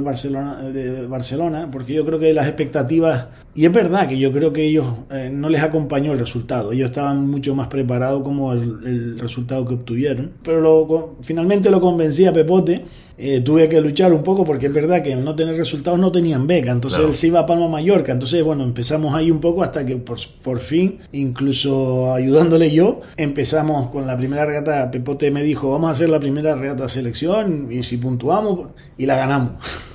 [0.74, 4.64] de Barcelona, porque yo creo que las expectativas, y es verdad que yo creo que
[4.64, 9.20] ellos eh, no les acompañó el resultado, ellos estaban mucho más preparados como el, el
[9.20, 12.82] resultado que obtuvieron, pero lo- finalmente lo convencí a Pepote,
[13.24, 16.12] eh, tuve que luchar un poco porque es verdad que al no tener resultados no
[16.12, 17.10] tenían beca, entonces Claro.
[17.12, 20.18] él se iba a Palma Mallorca, entonces bueno, empezamos ahí un poco hasta que por,
[20.42, 25.92] por fin, incluso ayudándole yo, empezamos con la primera regata, Pepote me dijo, vamos a
[25.92, 29.52] hacer la primera regata selección y si puntuamos, y la ganamos.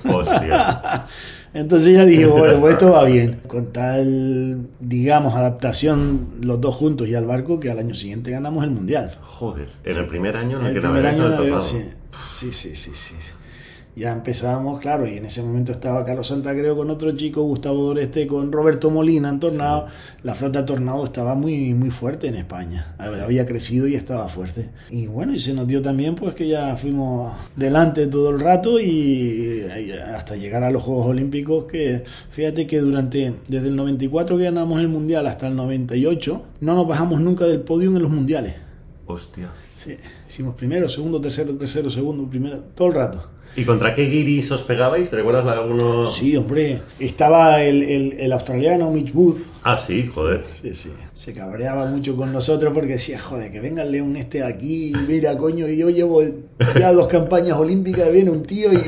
[0.09, 1.05] Hostia.
[1.53, 3.39] Entonces ya dije, bueno, pues esto va bien.
[3.47, 8.63] Con tal, digamos, adaptación los dos juntos y al barco, que al año siguiente ganamos
[8.63, 9.17] el mundial.
[9.23, 9.67] Joder.
[9.83, 11.61] En el primer año en el, que primer año Tornado.
[12.21, 12.51] Sí.
[12.51, 13.33] sí, sí, sí.
[13.97, 18.27] Ya empezábamos, claro, y en ese momento estaba Carlos Santacreo con otro chico, Gustavo Doreste
[18.27, 19.87] con Roberto Molina en Tornado.
[20.21, 22.93] La flota Tornado estaba muy, muy fuerte en España.
[22.99, 24.69] Había crecido y estaba fuerte.
[24.91, 28.79] Y bueno, y se nos dio también pues que ya fuimos delante todo el rato
[28.79, 34.37] y, y hasta llegar a los Juegos Olímpicos que fíjate que durante desde el 94
[34.37, 38.11] que ganamos el mundial hasta el 98 no nos bajamos nunca del podio en los
[38.11, 38.53] mundiales.
[39.07, 39.49] Hostia.
[39.77, 39.95] Sí,
[40.27, 43.29] hicimos primero, segundo, tercero, tercero, segundo, primero, todo el rato.
[43.55, 45.09] ¿Y contra qué guiris os pegabais?
[45.09, 46.05] ¿Te recuerdas alguno?
[46.05, 46.79] Sí, hombre.
[46.99, 49.37] Estaba el, el- el australiano Mitch Booth.
[49.63, 50.43] Ah, sí, joder.
[50.53, 50.91] Sí, sí.
[51.13, 55.35] Se cabreaba mucho con nosotros porque decía, joder, que venga el león este aquí, mira,
[55.37, 56.21] coño, y yo llevo
[56.79, 58.77] ya dos campañas olímpicas, viene un tío y...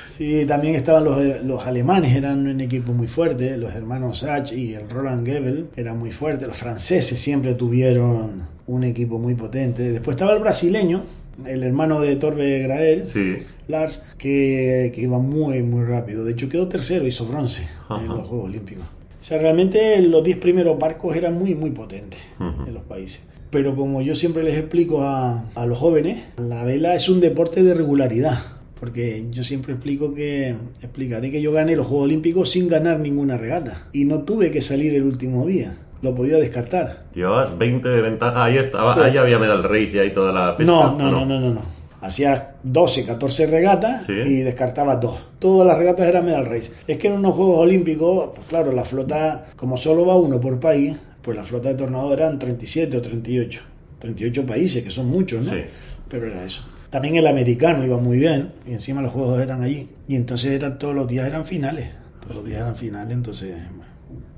[0.00, 4.72] Sí, también estaban los, los alemanes, eran un equipo muy fuerte, los hermanos Sach y
[4.72, 9.90] el Roland Gebel eran muy fuertes, los franceses siempre tuvieron un equipo muy potente.
[9.92, 11.02] Después estaba el brasileño,
[11.46, 13.36] el hermano de Torbe Grael, Sí.
[13.68, 16.24] Lars, que, que iba muy, muy rápido.
[16.24, 18.00] De hecho, quedó tercero, hizo bronce Ajá.
[18.02, 18.84] en los Juegos Olímpicos.
[18.84, 22.68] O sea, realmente los 10 primeros barcos eran muy, muy potentes Ujú.
[22.68, 23.28] en los países.
[23.50, 27.62] Pero como yo siempre les explico a, a los jóvenes, la vela es un deporte
[27.62, 28.38] de regularidad.
[28.78, 33.38] Porque yo siempre explico que explicaré que yo gané los Juegos Olímpicos sin ganar ninguna
[33.38, 33.88] regata.
[33.92, 35.76] Y no tuve que salir el último día.
[36.02, 37.04] Lo podía descartar.
[37.14, 39.00] Llevabas 20 de ventaja, ahí estaba, Sí.
[39.00, 40.70] ahí había medal race y ahí toda la pesca.
[40.72, 41.76] No, no, no, no, no, no.
[42.02, 44.12] Hacía 12, 14 regatas Sí.
[44.12, 45.18] y descartaba dos.
[45.38, 46.72] Todas las regatas eran medal race.
[46.86, 50.60] Es que en unos Juegos Olímpicos, pues claro, la flota, como solo va uno por
[50.60, 53.60] país, pues la flota de tornado eran 37 o 38.
[53.98, 55.52] 38 países, que son muchos, ¿no?
[55.52, 55.62] Sí.
[56.08, 56.62] Pero era eso.
[56.90, 59.88] También el americano iba muy bien y encima los juegos eran allí.
[60.06, 61.88] Y entonces eran, todos los días eran finales.
[62.20, 63.56] Todos los días eran finales, entonces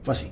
[0.02, 0.28] fue así.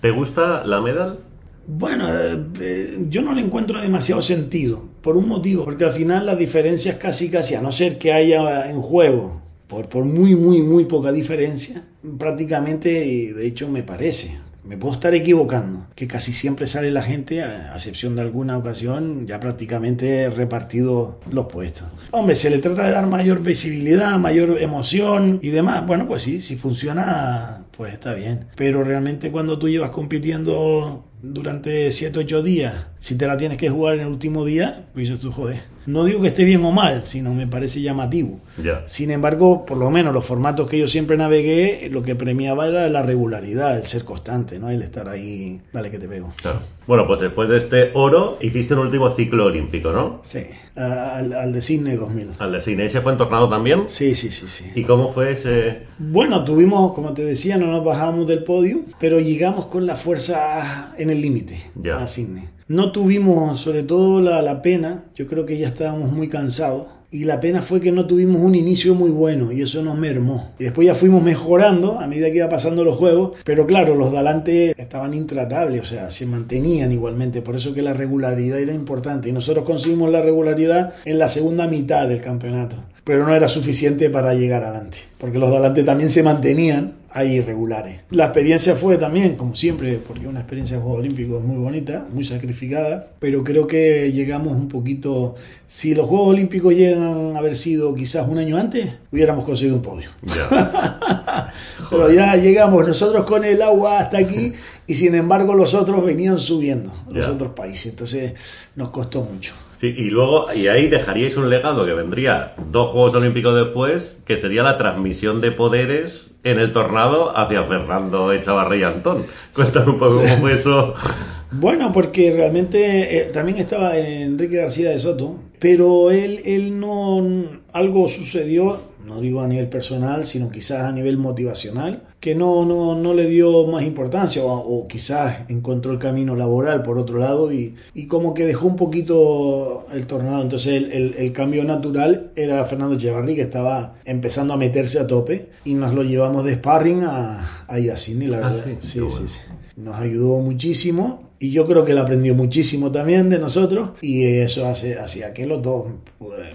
[0.00, 1.18] ¿Te gusta la medal?
[1.66, 6.26] Bueno, eh, eh, yo no le encuentro demasiado sentido, por un motivo, porque al final
[6.26, 10.62] las diferencias casi casi, a no ser que haya en juego, por, por muy, muy,
[10.62, 11.82] muy poca diferencia,
[12.18, 12.88] prácticamente,
[13.34, 17.74] de hecho me parece, me puedo estar equivocando, que casi siempre sale la gente, a
[17.74, 21.86] excepción de alguna ocasión, ya prácticamente repartido los puestos.
[22.10, 25.86] Hombre, se le trata de dar mayor visibilidad, mayor emoción y demás.
[25.86, 28.46] Bueno, pues sí, si funciona, pues está bien.
[28.56, 33.70] Pero realmente cuando tú llevas compitiendo durante 7 8 días, si te la tienes que
[33.70, 35.75] jugar en el último día, pues dices tú, joder.
[35.86, 38.40] No digo que esté bien o mal, sino me parece llamativo.
[38.62, 38.82] Ya.
[38.86, 42.88] Sin embargo, por lo menos los formatos que yo siempre navegué, lo que premiaba era
[42.88, 44.70] la regularidad, el ser constante, ¿no?
[44.70, 46.32] El estar ahí, dale que te pego.
[46.36, 46.60] Claro.
[46.86, 50.20] Bueno, pues después de este oro, hiciste un último ciclo olímpico, ¿no?
[50.22, 50.42] Sí,
[50.76, 52.30] al, al de Sydney 2000.
[52.38, 52.84] Al de cine.
[52.84, 53.88] ¿Ese fue en tornado también?
[53.88, 54.72] Sí, sí, sí, sí.
[54.74, 55.86] ¿Y cómo fue ese...?
[55.98, 60.94] Bueno, tuvimos, como te decía, no nos bajamos del podio, pero llegamos con la fuerza
[60.98, 61.60] en el límite
[61.92, 62.44] a Sydney.
[62.68, 66.86] No tuvimos, sobre todo la, la pena, yo creo que ya estábamos muy cansados.
[67.12, 70.50] Y la pena fue que no tuvimos un inicio muy bueno y eso nos mermó.
[70.58, 74.10] Y después ya fuimos mejorando a medida que iba pasando los juegos, pero claro, los
[74.10, 78.74] de adelante estaban intratables, o sea, se mantenían igualmente, por eso que la regularidad era
[78.74, 79.28] importante.
[79.28, 84.10] Y nosotros conseguimos la regularidad en la segunda mitad del campeonato, pero no era suficiente
[84.10, 88.00] para llegar adelante, porque los de adelante también se mantenían ahí irregulares.
[88.10, 92.24] La experiencia fue también, como siempre, porque una experiencia de Juegos Olímpicos muy bonita, muy
[92.24, 95.34] sacrificada, pero creo que llegamos un poquito,
[95.66, 99.82] si los Juegos Olímpicos llegan a haber sido quizás un año antes, hubiéramos conseguido un
[99.82, 100.10] podio.
[101.90, 104.52] Pero ya llegamos nosotros con el agua hasta aquí
[104.86, 108.34] y sin embargo los otros venían subiendo, los otros países, entonces
[108.74, 109.54] nos costó mucho.
[109.76, 114.36] Sí, y luego, y ahí dejaríais un legado que vendría dos Juegos Olímpicos después, que
[114.36, 119.26] sería la transmisión de poderes en el tornado hacia Fernando Echavarri y Antón.
[119.54, 120.94] Cuéntame un poco cómo fue eso.
[121.52, 127.24] Bueno, porque realmente eh, también estaba Enrique García de Soto, pero él, él no,
[127.72, 132.94] algo sucedió, no digo a nivel personal, sino quizás a nivel motivacional, que no, no,
[132.96, 137.52] no le dio más importancia o, o quizás encontró el camino laboral por otro lado
[137.52, 140.42] y, y como que dejó un poquito el tornado.
[140.42, 145.06] Entonces el, el- el cambio natural era Fernando Echevarri que estaba empezando a meterse a
[145.06, 148.64] tope y nos lo llevamos de sparring a, a Yacine, la Ah, verdad.
[148.64, 149.28] sí, sí, qué sí, bueno.
[149.28, 149.38] sí.
[149.76, 154.66] Nos ayudó muchísimo y yo creo que él aprendió muchísimo también de nosotros y eso
[154.66, 155.86] hace, hacía que los dos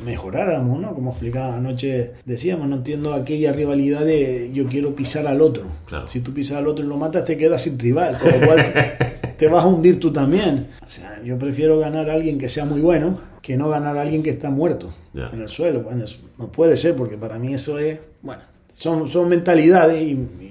[0.04, 0.94] mejoráramos, ¿no?
[0.94, 5.64] Como explicaba anoche, decíamos, no entiendo aquella rivalidad de yo quiero pisar al otro.
[5.86, 6.08] Claro.
[6.08, 8.74] Si tú pisas al otro y lo matas, te quedas sin rival, con lo cual
[8.74, 10.68] te, te vas a hundir tú también.
[10.84, 14.02] O sea, yo prefiero ganar a alguien que sea muy bueno que no ganar a
[14.04, 15.30] alguien que está muerto Ya.
[15.34, 15.82] en el suelo.
[15.82, 20.12] Bueno, eso no puede ser porque para mí eso es, bueno, son, son mentalidades y,
[20.12, 20.51] y-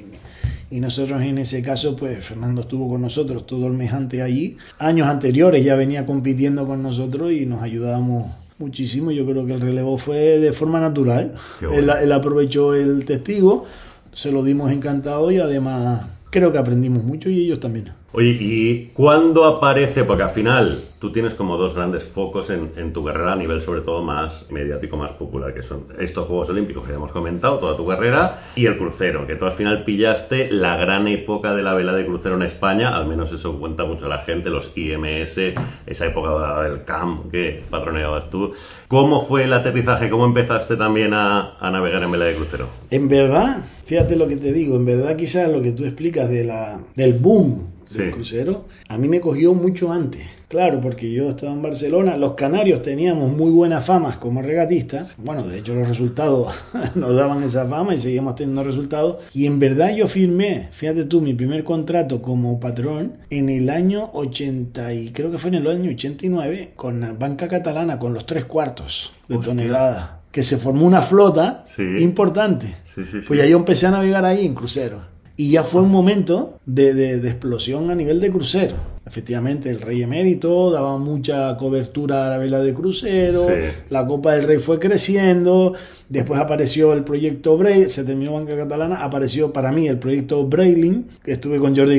[0.70, 4.56] y nosotros en ese caso, pues Fernando estuvo con nosotros todo el mes antes allí.
[4.78, 8.26] Años anteriores ya venía compitiendo con nosotros y nos ayudábamos
[8.58, 9.10] muchísimo.
[9.10, 11.32] Yo creo que el relevo fue de forma natural.
[11.72, 13.64] Él aprovechó el testigo,
[14.12, 17.86] se lo dimos encantado y además creo que aprendimos mucho y ellos también.
[18.12, 20.02] Oye, ¿y cuándo aparece?
[20.02, 23.62] Porque al final tú tienes como dos grandes focos en, en tu carrera a nivel
[23.62, 27.58] sobre todo más mediático, más popular, que son estos Juegos Olímpicos que ya hemos comentado,
[27.58, 31.62] toda tu carrera, y el crucero, que tú al final pillaste la gran época de
[31.62, 35.54] la vela de crucero en España, al menos eso cuenta mucho la gente, los IMS,
[35.86, 38.54] esa época del CAM que patroneabas tú.
[38.88, 40.10] ¿Cómo fue el aterrizaje?
[40.10, 42.66] ¿Cómo empezaste también a, a navegar en vela de crucero?
[42.90, 46.42] En verdad, fíjate lo que te digo, en verdad quizás lo que tú explicas de
[46.42, 48.10] la, del boom del Sí.
[48.12, 50.26] crucero, a mí me cogió mucho antes.
[50.48, 55.14] Claro, porque yo estaba en Barcelona, los canarios teníamos muy buenas famas como regatistas.
[55.16, 56.52] Bueno, de hecho los resultados
[56.96, 59.18] nos daban esa fama y seguíamos teniendo resultados.
[59.32, 64.10] Y en verdad yo firmé, fíjate tú, mi primer contrato como patrón en el año
[64.12, 68.26] 80 y creo que fue en el año 89 con la banca catalana con los
[68.26, 69.50] tres cuartos de Hostia.
[69.52, 70.16] tonelada.
[70.32, 71.82] Que se formó una flota Sí.
[72.00, 72.74] importante.
[72.94, 73.18] Sí, sí.
[73.26, 75.09] Pues ya yo empecé a navegar ahí en crucero.
[75.40, 78.74] Y ya fue un momento de, de- de explosión a nivel de crucero.
[79.06, 83.70] Efectivamente, el rey emérito daba mucha cobertura a la vela de crucero, Sí.
[83.88, 85.72] la Copa del Rey fue creciendo,
[86.10, 91.06] después apareció el proyecto Braille, se terminó Banca Catalana, apareció para mí el proyecto Brailing,
[91.24, 91.98] que estuve con Jordi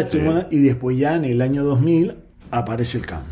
[0.00, 2.16] estuvimos- y después ya en el año 2000
[2.50, 3.22] aparece el CAM.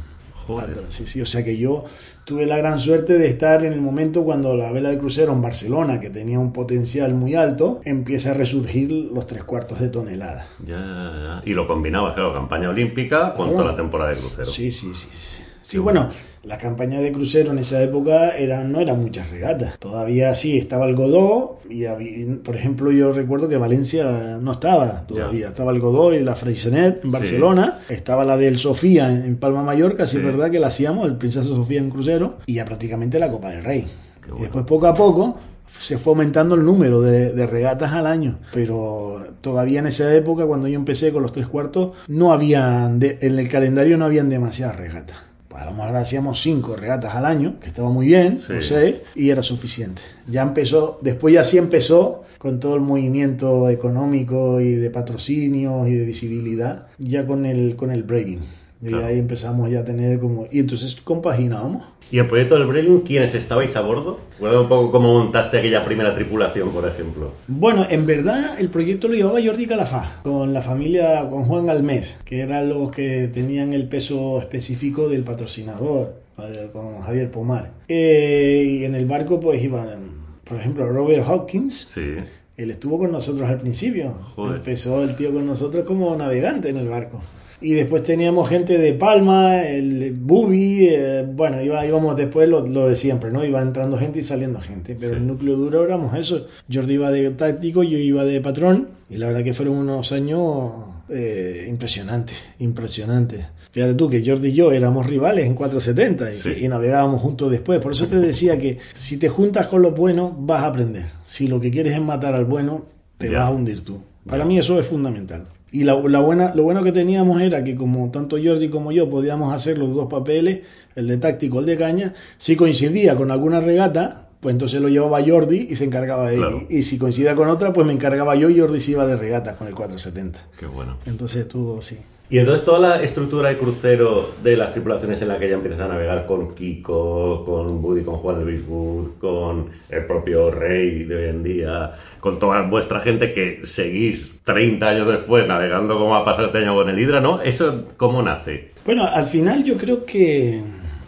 [0.46, 0.82] Joder.
[0.88, 1.84] Sí, sí, o sea que yo
[2.24, 5.42] tuve la gran suerte de estar en el momento cuando la vela de crucero en
[5.42, 10.46] Barcelona, que tenía un potencial muy alto, empieza a resurgir los tres cuartos de tonelada.
[10.64, 11.42] Ya, ya.
[11.44, 13.52] Y lo combinabas, claro, campaña olímpica con Claro.
[13.62, 14.46] toda la temporada de crucero.
[14.46, 15.08] Sí, sí, sí.
[15.12, 15.42] sí.
[15.66, 16.10] Sí, bueno,
[16.44, 19.76] la campaña de crucero en esa época eran, no eran muchas regatas.
[19.80, 25.06] Todavía sí estaba el Godó, y había- por ejemplo, yo recuerdo que Valencia no estaba
[25.08, 25.48] todavía.
[25.48, 30.06] Estaba el Godó y la Freixenet en Barcelona, estaba la del Sofía en, Palma Mallorca,
[30.06, 30.26] sí es Sí.
[30.28, 33.64] verdad que la hacíamos, el Princesa Sofía en crucero, y ya prácticamente la Copa del
[33.64, 33.86] Rey.
[34.20, 34.36] Bueno.
[34.38, 35.38] Y después, poco a poco,
[35.80, 40.46] se fue aumentando el número de, de, regatas al año, pero todavía en esa época,
[40.46, 44.76] cuando yo empecé con los tres cuartos, no habían, en el calendario no habían demasiadas
[44.76, 45.16] regatas.
[45.56, 48.52] A lo mejor hacíamos cinco regatas al año, que estaba muy bien, Sí.
[48.54, 50.02] no sé, y era suficiente.
[50.28, 55.94] Ya empezó, después ya sí empezó con todo el movimiento económico y de patrocinio y
[55.94, 58.40] de visibilidad, ya con el, con el breaking.
[58.82, 59.06] Y Claro.
[59.06, 60.46] ahí empezamos ya a tener como...
[60.52, 61.82] Y entonces compaginábamos.
[62.10, 64.20] ¿Y el proyecto del Breaking, quiénes estabais a bordo?
[64.34, 67.32] Recuerda un poco cómo montaste aquella primera tripulación, por ejemplo.
[67.48, 72.18] Bueno, en verdad el proyecto lo llevaba Jordi Calafá, con la familia, con Juan Almés,
[72.24, 77.72] que eran los que tenían el peso específico del patrocinador, eh, con Javier Pomar.
[77.88, 80.10] Eh, y en el barco pues iban,
[80.44, 82.14] por ejemplo, Robert Hopkins, Sí.
[82.56, 84.14] él estuvo con nosotros al principio.
[84.36, 84.58] Joder.
[84.58, 87.20] Empezó el tío con nosotros como navegante en el barco.
[87.60, 92.86] Y después teníamos gente de Palma, el Bubi, eh, bueno, iba, íbamos después lo, lo
[92.88, 93.44] de siempre, ¿no?
[93.44, 95.18] Iba entrando gente y saliendo gente, pero Sí.
[95.20, 96.46] el núcleo duro éramos eso.
[96.70, 100.72] Jordi iba de táctico, yo iba de patrón, y la verdad que fueron unos años
[101.08, 103.44] eh, impresionantes, impresionantes.
[103.70, 106.64] Fíjate tú que Jordi y yo éramos rivales en 470 y, Sí.
[106.64, 107.78] y navegábamos juntos después.
[107.80, 111.06] Por eso te decía que si te juntas con los buenos, vas a aprender.
[111.24, 112.84] Si lo que quieres es matar al bueno,
[113.18, 113.38] te Ya.
[113.38, 113.98] vas a hundir tú.
[114.26, 115.44] Para mí eso es fundamental.
[115.72, 119.10] Y la, la buena, lo bueno que teníamos era que como tanto Jordi como yo
[119.10, 120.60] podíamos hacer los dos papeles,
[120.94, 125.20] el de táctico, el de caña, si coincidía con alguna regata, pues entonces lo llevaba
[125.26, 126.40] Jordi y se encargaba de él.
[126.40, 126.62] Claro.
[126.70, 129.56] Y si coincidía con otra, pues me encargaba yo y Jordi se iba de regata
[129.56, 130.40] con el 470.
[130.58, 130.98] Qué bueno.
[131.06, 131.98] Entonces estuvo, sí.
[132.28, 135.80] Y entonces toda la estructura de crucero de las tripulaciones en la que ya empiezas
[135.80, 141.16] a navegar con Kiko, con Buddy, con Juan Luis Wood, con el propio Rey de
[141.16, 146.24] hoy en día, con toda vuestra gente que seguís 30 años después navegando como ha
[146.24, 147.40] pasado este año con el Hydra, ¿no?
[147.40, 148.70] ¿Eso cómo nace?
[148.84, 150.62] Bueno, al final yo creo que,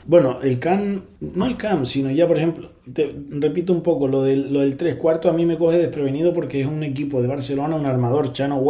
[0.06, 4.22] bueno, el CAM, no el CAM, sino ya, por ejemplo, te repito un poco, lo
[4.22, 7.28] del, lo del tres cuartos a mí me coge desprevenido porque es un equipo de
[7.28, 8.62] Barcelona, un armador, Chano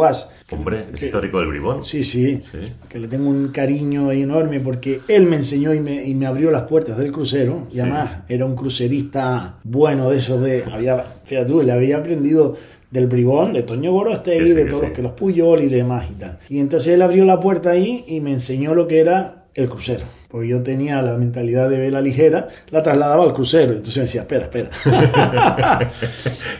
[0.47, 1.83] que- Hombre, que- histórico del Bribón.
[1.83, 2.57] Sí, sí, Sí.
[2.89, 6.51] que le tengo un cariño enorme porque él me enseñó y me, y me abrió
[6.51, 7.67] las puertas del crucero.
[7.69, 7.79] Y Sí.
[7.81, 10.63] además era un crucerista bueno de esos de.
[10.71, 12.55] Había, fíjate tú, le había aprendido
[12.91, 16.15] del bribón, de Toño Gorostegui, Sí, de todos los que los Puyol y demás y
[16.19, 16.39] tal.
[16.49, 20.05] Y entonces él abrió la puerta ahí y me enseñó lo que era el crucero.
[20.29, 23.71] Porque yo tenía la mentalidad de vela ligera, la trasladaba al crucero.
[23.73, 24.69] Entonces me decía, espera, espera.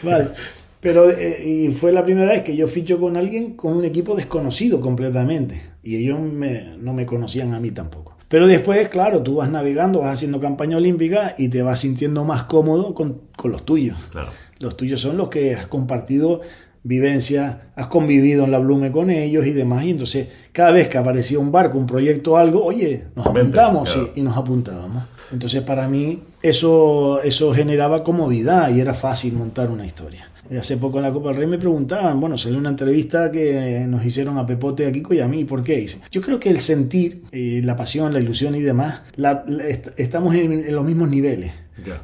[0.02, 0.28] vale.
[0.80, 4.16] Pero eh, y fue la primera vez que yo ficho con alguien con un equipo
[4.16, 5.60] desconocido completamente.
[5.82, 8.16] Y ellos me- no me conocían a mí tampoco.
[8.28, 12.44] Pero después, claro, tú vas navegando, vas haciendo campaña olímpica y te vas sintiendo más
[12.44, 13.98] cómodo con, con los tuyos.
[14.10, 14.30] Claro.
[14.58, 16.40] Los tuyos son los que has compartido
[16.82, 19.84] vivencia, has convivido en la Blume con ellos y demás.
[19.84, 24.12] Y entonces, cada vez que aparecía un barco, un proyecto, algo, oye, nos apuntamos claro.
[24.14, 25.04] y, y nos apuntábamos.
[25.32, 30.26] Entonces, para mí, eso, eso generaba comodidad y era fácil montar una historia.
[30.50, 33.84] Y hace poco en la Copa del Rey me preguntaban, bueno, salió una entrevista que
[33.86, 35.76] nos hicieron a Pepote, a Kiko y a mí, ¿por qué?
[35.76, 39.68] Dice, yo creo que el sentir, eh, la pasión, la ilusión y demás, la- la-
[39.68, 41.52] est- estamos en, en los mismos niveles.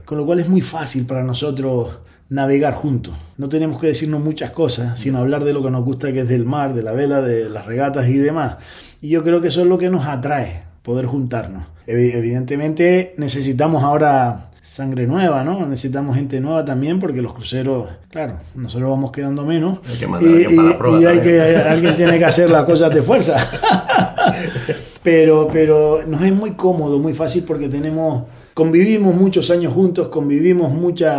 [0.05, 1.99] Con lo cual es muy fácil para nosotros
[2.29, 3.14] navegar juntos.
[3.37, 6.29] No tenemos que decirnos muchas cosas, sino hablar de lo que nos gusta, que es
[6.29, 8.57] del mar, de la vela, de las regatas y demás.
[9.01, 11.64] Y yo creo que eso es lo que nos atrae, poder juntarnos.
[11.87, 15.64] Evi- Evidentemente necesitamos ahora sangre nueva, ¿no?
[15.66, 19.79] Necesitamos gente nueva también porque los cruceros, claro, nosotros vamos quedando menos.
[19.89, 23.03] Hay que mandar la prueba y hay que, alguien tiene que hacer las cosas de
[23.03, 23.37] fuerza.
[25.03, 28.24] pero, pero nos es muy cómodo, muy fácil porque tenemos,
[28.55, 31.14] convivimos muchos años juntos, convivimos muchos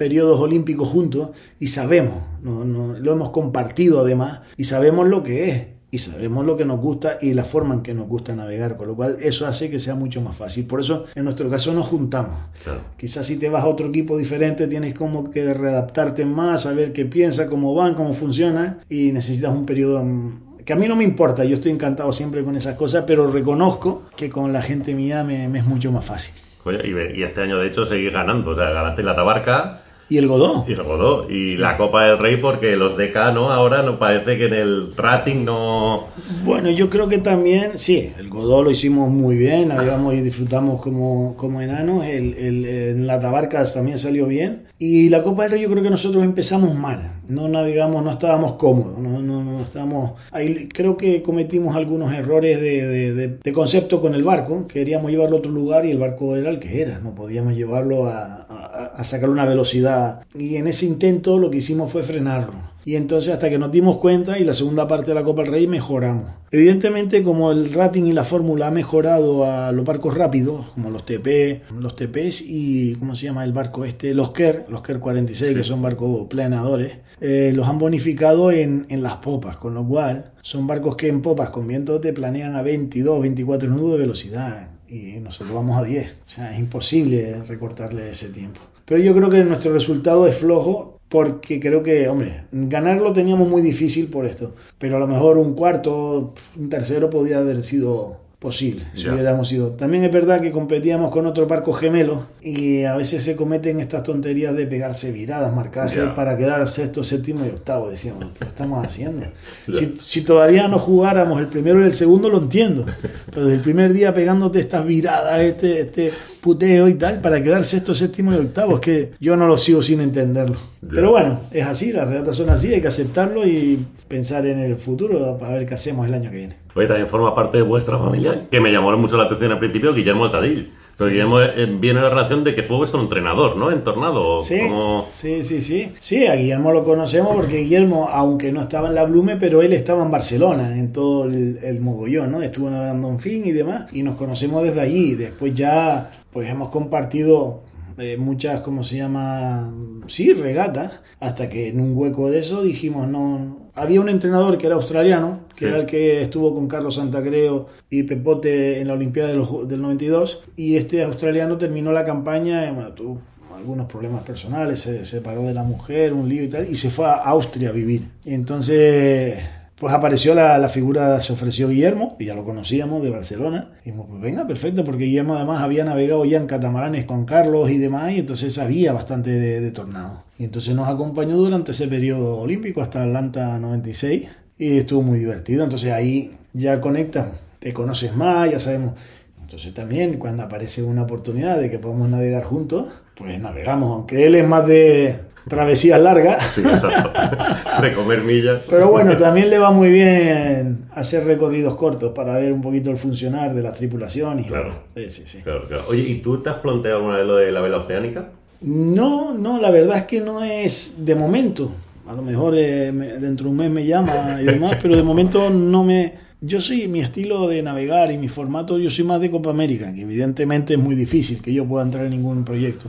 [0.00, 1.28] periodos olímpicos juntos
[1.58, 6.46] y sabemos, no- no- lo hemos compartido además y sabemos lo que es y sabemos
[6.46, 9.16] lo que nos gusta y la forma en que nos gusta navegar, con lo cual
[9.20, 10.66] eso hace que sea mucho más fácil.
[10.66, 12.32] Por eso en nuestro caso nos juntamos.
[12.64, 12.80] Claro.
[12.96, 17.04] Quizás si te vas a otro equipo diferente tienes como que readaptarte más, saber qué
[17.04, 21.04] piensa, cómo van, cómo funciona y necesitas un periodo mm, que a mí no me
[21.04, 25.24] importa, yo estoy encantado siempre con esas cosas, pero reconozco que con la gente mía
[25.24, 26.32] me, me es mucho más fácil.
[26.64, 28.50] Ve- y este año, de hecho, seguís ganando.
[28.50, 30.64] O sea, ganaste la Tabarca Y el Godó.
[30.68, 31.30] y el Godó.
[31.30, 33.50] Y la Copa del Rey, porque los DK, ¿no?
[33.52, 36.08] Ahora no parece que en el rating no.
[36.44, 40.82] Bueno, yo creo que también, sí, el Godó lo hicimos muy bien, navegamos y disfrutamos
[40.82, 45.52] como, como enanos, el, el- en la Tabarcas también salió bien, y la Copa del
[45.52, 49.60] Rey yo creo que nosotros empezamos mal, no navegamos, no estábamos cómodos, no, no, no
[49.60, 54.66] estábamos, ahí creo que cometimos algunos errores de, de- de- de concepto con el barco,
[54.66, 58.06] queríamos llevarlo a otro lugar y el barco era el que era, no podíamos llevarlo
[58.06, 62.70] a, a, a sacar una velocidad, y en ese intento lo que hicimos fue frenarlo.
[62.84, 65.52] Y entonces hasta que nos dimos cuenta y la segunda parte de la Copa del
[65.52, 66.30] Rey mejoramos.
[66.50, 71.04] Evidentemente como el rating y la fórmula ha mejorado a los barcos rápidos, como los
[71.04, 74.14] TP, los TPs y ¿cómo se llama el barco este?
[74.14, 79.02] Los KER, los KER 46 que son barcos planadores, eh, los han bonificado en, en
[79.02, 82.62] las popas, con lo cual son barcos que en popas con viento te planean a
[82.62, 86.10] 22, 24 nudos de velocidad y nosotros vamos a 10.
[86.26, 88.60] O sea, es imposible recortarle ese tiempo.
[88.84, 93.62] Pero yo creo que nuestro resultado es flojo porque creo que, hombre, ganarlo teníamos muy
[93.62, 98.82] difícil por esto, pero a lo mejor un cuarto, un tercero podía haber sido posible
[98.94, 99.72] si hubiéramos ido.
[99.72, 104.02] También es verdad que competíamos con otro barco gemelo y a veces se cometen estas
[104.02, 107.90] tonterías de pegarse viradas, marcajes para quedar sexto, séptimo y octavo.
[107.90, 109.26] Decíamos, ¿qué estamos haciendo?
[109.70, 112.86] Si, si todavía no jugáramos el primero y el segundo, lo entiendo.
[113.26, 117.64] Pero desde el primer día pegándote estas viradas, este, este puteo y tal, para quedar
[117.64, 120.56] sexto, séptimo y octavo, es que yo no lo sigo sin entenderlo.
[120.88, 124.76] Pero bueno, es así, las regatas son así, hay que aceptarlo y pensar en el
[124.76, 126.59] futuro para ver qué hacemos el año que viene.
[126.74, 129.92] Oye, también forma parte de vuestra familia, que me llamó mucho la atención al principio,
[129.92, 130.72] Guillermo Altadil.
[130.96, 133.70] Pero Guillermo eh, viene la relación de que fue vuestro entrenador, ¿no?
[133.70, 134.40] En Tornado.
[134.42, 135.92] Sí, como- sí, sí, sí.
[135.98, 139.72] Sí, a Guillermo lo conocemos porque Guillermo, aunque no estaba en la Blume, pero él
[139.72, 142.42] estaba en Barcelona, en todo el, el mogollón, ¿no?
[142.42, 145.14] Estuvo en fin y demás, y nos conocemos desde allí.
[145.14, 147.62] Después ya, pues hemos compartido
[147.96, 149.72] eh, muchas, ¿cómo se llama?
[150.06, 153.69] Sí, regatas, hasta que en un hueco de eso dijimos, no...
[153.80, 155.64] Había un entrenador que era australiano, que Sí.
[155.64, 159.80] era el que estuvo con Carlos Santacreo y Pepote en la Olimpiada de los- del
[159.80, 163.18] 92, y este australiano terminó la campaña, y, bueno, tuvo
[163.56, 167.06] algunos problemas personales, se separó de la mujer, un lío y tal, y se fue
[167.06, 168.02] a Austria a vivir.
[168.24, 169.38] Y entonces,
[169.76, 173.72] pues apareció la, la figura, se ofreció Guillermo, y ya lo conocíamos de Barcelona.
[173.82, 177.70] Y dijimos, pues venga, perfecto, porque Guillermo además había navegado ya en catamaranes con Carlos
[177.70, 180.24] y demás, y entonces sabía bastante de, de tornado.
[180.40, 184.26] Y entonces nos acompañó durante ese periodo olímpico hasta Atlanta 96,
[184.56, 185.64] y estuvo muy divertido.
[185.64, 187.26] Entonces ahí ya conectas,
[187.58, 188.94] te conoces más, ya sabemos.
[189.38, 192.86] Entonces también cuando aparece una oportunidad de que podamos navegar juntos,
[193.16, 196.42] pues navegamos, aunque él es más de travesías largas.
[196.54, 197.82] Sí, exacto.
[197.82, 198.66] de comer millas.
[198.70, 202.96] Pero bueno, también le va muy bien hacer recorridos cortos para ver un poquito el
[202.96, 204.46] funcionar de las tripulaciones.
[204.46, 204.84] Claro.
[204.96, 205.42] Sí, sí, sí.
[205.42, 205.84] Claro, claro.
[205.90, 208.30] Oye, ¿y tú te has planteado alguna vez lo de la vela oceánica?
[208.62, 211.70] No, no, la verdad es que no es de momento.
[212.06, 215.02] A lo mejor eh, me- dentro de un mes me llama y demás, pero de
[215.02, 216.14] momento no me...
[216.42, 219.92] Yo soy, mi estilo de navegar y mi formato, yo soy más de Copa América,
[219.94, 222.88] que evidentemente es muy difícil que yo pueda entrar en ningún proyecto,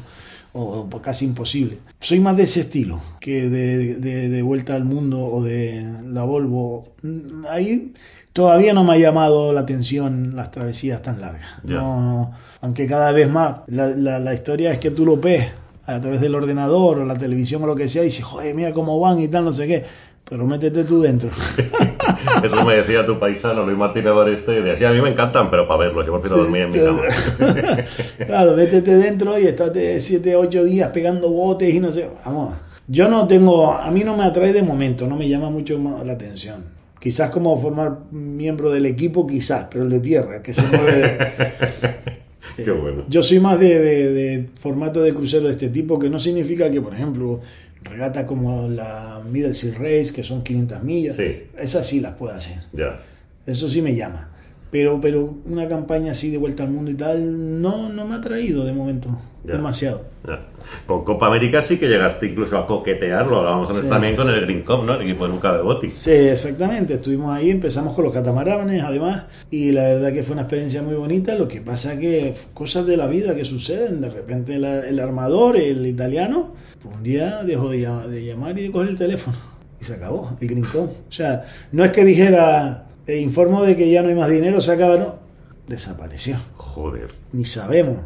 [0.53, 1.77] o, o casi imposible.
[1.99, 6.23] Soy más de ese estilo, que de, de- de Vuelta al Mundo o de la
[6.23, 6.87] Volvo.
[7.49, 7.93] Ahí
[8.33, 11.49] todavía no me ha llamado la atención las travesías tan largas.
[11.63, 12.31] No, no.
[12.61, 15.47] aunque cada vez más, la, la- la historia es que tú lo ves
[15.85, 18.73] a través del ordenador o la televisión o lo que sea y dices, joder, mira
[18.73, 19.83] cómo van y tal, no sé qué.
[20.29, 21.29] Pero métete tú dentro.
[22.43, 25.65] Eso me decía tu paisano, Luis Martínez Oreste, y decía, a mí me encantan, pero
[25.67, 26.99] para verlos, yo prefiero dormir en mi cama.
[28.27, 32.07] claro, métete dentro y estate 7, 8 días pegando botes y no sé.
[32.25, 32.55] Vamos,
[32.87, 36.13] yo no tengo, a mí no me atrae de momento, no me llama mucho la
[36.13, 36.63] atención.
[36.99, 41.17] Quizás como formar miembro del equipo, quizás, pero el de tierra, que se mueve.
[42.57, 43.05] Qué bueno.
[43.07, 46.69] Yo soy más de, de- de formato de crucero de este tipo, que no significa
[46.69, 47.39] que, por ejemplo,
[47.91, 51.43] regata como la Middle Sea Race, que son 500 millas, Sí.
[51.57, 52.57] esas sí las puedo hacer.
[52.73, 52.99] Ya.
[53.45, 54.29] Eso sí me llama.
[54.71, 58.21] Pero, pero una campaña así de vuelta al mundo y tal, no, no me ha
[58.21, 59.09] traído de momento
[59.43, 59.55] Ya.
[59.55, 60.05] demasiado.
[60.25, 60.45] Ya.
[60.85, 63.85] Con Copa América sí que llegaste incluso a coquetear, lo hablábamos Sí.
[63.89, 64.93] también con el Green Cup, ¿no?
[64.93, 65.89] El equipo de Luca de Botti.
[65.89, 66.93] Sí, exactamente.
[66.93, 70.95] Estuvimos ahí, empezamos con los catamaranes, además, y la verdad que fue una experiencia muy
[70.95, 71.35] bonita.
[71.35, 75.57] Lo que pasa que cosas de la vida que suceden, de repente la- el armador,
[75.57, 76.53] el italiano,
[76.83, 79.37] un día dejó de, llam- de llamar y de coger el teléfono
[79.79, 80.89] y se acabó el Green Cup.
[81.09, 84.61] O sea, no es que dijera, te informo de que ya no hay más dinero,
[84.61, 85.15] se acaba, no,
[85.67, 86.37] desapareció.
[86.57, 87.09] Joder.
[87.33, 87.97] ni sabemos.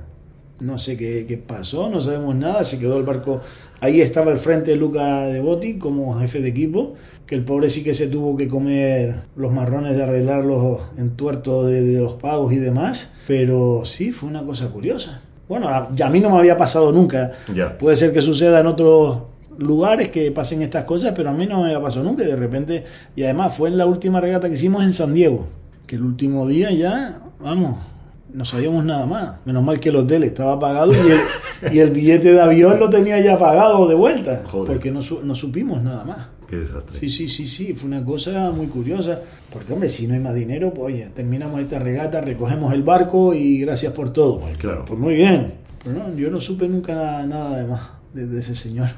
[0.58, 2.64] No sé qué, qué pasó, no sabemos nada.
[2.64, 3.42] Se quedó el barco.
[3.82, 6.94] Ahí estaba al frente Luca de Botti como jefe de equipo.
[7.28, 11.68] Que el pobre sí que se tuvo que comer los marrones de arreglar los entuertos
[11.68, 13.14] de, de los pagos y demás.
[13.28, 15.22] Pero sí, fue una cosa curiosa.
[15.48, 17.32] Bueno, a, a mí no me había pasado nunca.
[17.78, 19.20] Puede ser que suceda en otros
[19.58, 22.24] lugares que pasen estas cosas, pero a mí no me había pasado nunca.
[22.24, 22.84] Y de repente,
[23.16, 25.48] y además fue en la última regata que hicimos en San Diego.
[25.88, 27.78] Que el último día ya, vamos,
[28.34, 29.36] no sabíamos nada más.
[29.46, 32.90] Menos mal que el hotel estaba pagado y el, y el billete de avión lo
[32.90, 34.44] tenía ya pagado de vuelta.
[34.52, 34.74] Joder.
[34.74, 36.18] Porque no, no supimos nada más.
[36.50, 37.00] Qué desastre.
[37.00, 39.22] Sí, sí, sí, sí, fue una cosa muy curiosa.
[39.52, 43.34] Porque, hombre, si no hay más dinero, pues oye, terminamos esta regata, recogemos el barco
[43.34, 44.40] y gracias por todo.
[44.40, 44.86] Pues, Claro.
[44.86, 45.54] Pues muy bien.
[45.84, 47.82] Pero no, yo no supe nunca nada, de más
[48.14, 48.90] de, de ese señor.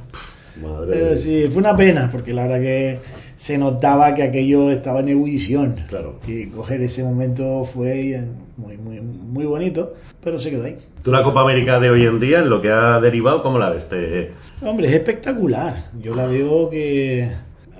[0.61, 2.99] Madre Eh, sí, fue una pena, porque la verdad que
[3.38, 5.75] se notaba que aquello estaba en ebullición.
[5.88, 6.19] Claro.
[6.27, 8.21] Y coger ese momento fue
[8.57, 10.75] muy, muy, muy bonito, pero se quedó ahí.
[11.03, 13.69] ¿Tú la Copa América de hoy en día, en lo que ha derivado, cómo la
[13.69, 13.88] ves?
[13.88, 14.31] Te-
[14.61, 15.85] Hombre, es espectacular.
[16.01, 17.29] Yo la veo que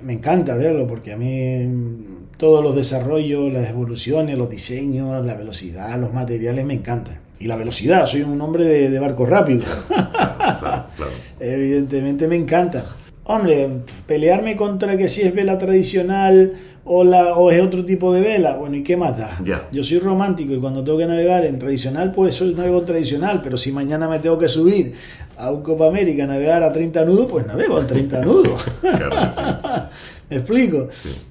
[0.02, 5.34] me encanta verlo porque a mí mm, todos los desarrollos, las evoluciones, los diseños, la
[5.34, 7.18] velocidad, los materiales me encantan.
[7.40, 9.62] Y la velocidad, soy un hombre de, de barco rápido.
[9.88, 11.12] Claro, claro.
[11.40, 12.96] Evidentemente me encanta.
[13.30, 13.68] Hombre,
[14.06, 16.54] pelearme contra que si es vela tradicional
[16.86, 19.38] o, la, o es otro tipo de vela, bueno, ¿y qué más da?
[19.44, 19.68] Ya.
[19.70, 23.42] Yo soy romántico y cuando tengo que navegar en tradicional, pues soy navego en tradicional,
[23.42, 24.94] pero si mañana me tengo que subir
[25.36, 28.64] a un Copa América a navegar a 30 nudos, pues navego en 30 nudos.
[30.30, 30.88] ¿Me explico?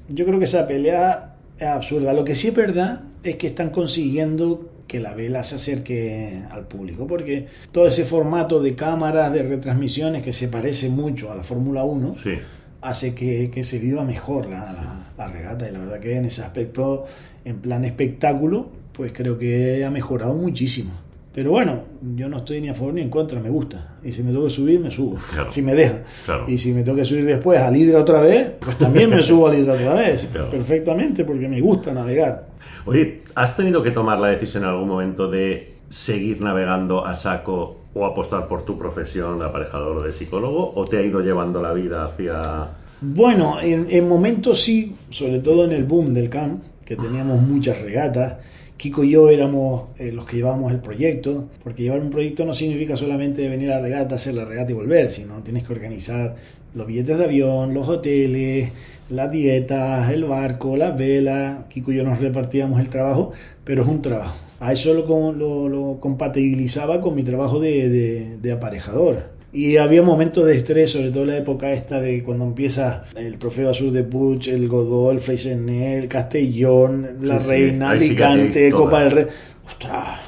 [0.07, 2.13] Yo creo que esa pelea es absurda.
[2.13, 6.67] Lo que sí es verdad es que están consiguiendo que la vela se acerque al
[6.67, 11.43] público, porque todo ese formato de cámaras, de retransmisiones que se parece mucho a la
[11.43, 12.33] Fórmula 1, Sí.
[12.81, 15.67] hace que, que se viva mejor la, la- la regata.
[15.67, 17.05] Y la verdad que en ese aspecto,
[17.43, 20.91] en plan espectáculo, pues creo que ha mejorado muchísimo.
[21.37, 21.83] Pero bueno,
[22.15, 23.99] yo no estoy ni a favor ni en contra, me gusta.
[24.03, 25.19] Y si me tengo que subir, me subo.
[25.31, 25.47] Claro.
[25.47, 25.99] Si me deja.
[26.25, 26.45] Claro.
[26.47, 29.47] Y si me tengo que subir después al Hidra otra vez, pues también me subo
[29.47, 30.29] al Hidra otra vez.
[30.31, 30.49] Claro.
[30.49, 32.47] Perfectamente, porque me gusta navegar.
[32.87, 37.81] Oye, ¿has tenido que tomar la decisión en algún momento de seguir navegando a saco
[37.93, 40.73] o apostar por tu profesión de aparejador o de psicólogo?
[40.73, 42.69] ¿O te ha ido llevando la vida hacia...?
[42.99, 47.79] Bueno, en, en momentos sí, sobre todo en el boom del camp, que teníamos muchas
[47.79, 48.37] regatas.
[48.77, 52.53] Kiko y yo éramos eh, los que llevábamos el proyecto, porque llevar un proyecto no
[52.53, 56.35] significa solamente venir a la regata, hacer la regata y volver, sino tienes que organizar
[56.75, 58.71] los billetes de avión, los hoteles,
[59.09, 61.65] las dietas, el barco, las velas.
[61.69, 63.31] Kiko y yo nos repartíamos el trabajo,
[63.63, 64.37] pero es un trabajo.
[64.59, 69.36] A eso lo, lo- compatibilizaba con mi trabajo de aparejador.
[69.57, 73.39] Y había momentos de estrés, sobre todo en la época esta de cuando empieza el
[73.39, 79.03] Trofeo Azul de Puig, el Godó, el Freixenet, Castellón, La Sí, Reina, sí Alicante, Copa
[79.03, 79.25] del Rey.
[79.65, 80.19] ¡Ostras!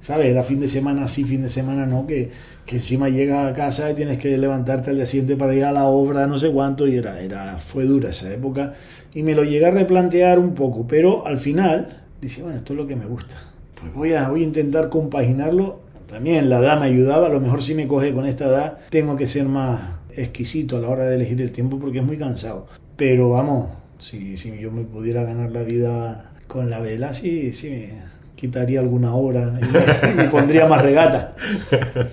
[0.00, 0.26] ¿Sabes?
[0.26, 2.30] Era fin de semana sí, fin de semana no, que,
[2.66, 5.72] que encima llegas a casa y tienes que levantarte al día siguiente para ir a
[5.72, 8.74] la obra, no sé cuánto, y era, era, fue dura esa época.
[9.14, 12.76] Y me lo llegué a replantear un poco, pero al final dije, bueno, esto es
[12.76, 13.34] lo que me gusta.
[13.80, 15.80] Pues voy a, voy a intentar compaginarlo.
[16.12, 19.16] También la edad me ayudaba, a lo mejor si me coge con esta edad, tengo
[19.16, 19.80] que ser más
[20.14, 22.66] exquisito a la hora de elegir el tiempo porque es muy cansado.
[22.98, 27.70] Pero vamos, si, si yo me pudiera ganar la vida con la vela, sí, sí,
[27.70, 27.88] me
[28.36, 31.34] quitaría alguna hora y, y pondría más regata.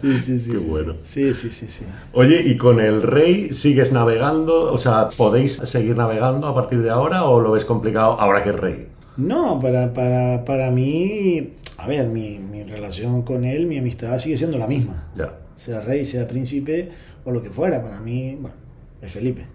[0.02, 0.52] Sí, sí, sí.
[0.54, 0.94] Qué sí, bueno.
[1.04, 1.84] Sí, sí, sí, sí.
[2.14, 4.72] Oye, ¿y con el rey sigues navegando?
[4.72, 8.52] O sea, ¿podéis seguir navegando a partir de ahora o lo ves complicado ahora que
[8.52, 8.88] es rey?
[9.18, 14.38] No, para, para, para mí, a ver, mi, mi relación con él, mi amistad sigue
[14.38, 15.12] siendo la misma.
[15.16, 15.34] Ya.
[15.56, 16.90] Sea rey, sea príncipe
[17.24, 17.82] o lo que fuera.
[17.82, 18.56] Para mí, bueno,
[19.02, 19.46] es Felipe.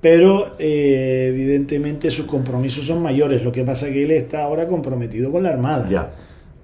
[0.00, 3.42] Pero eh, evidentemente sus compromisos son mayores.
[3.42, 5.88] Lo que pasa es que él está ahora comprometido con la Armada.
[5.88, 6.12] Ya.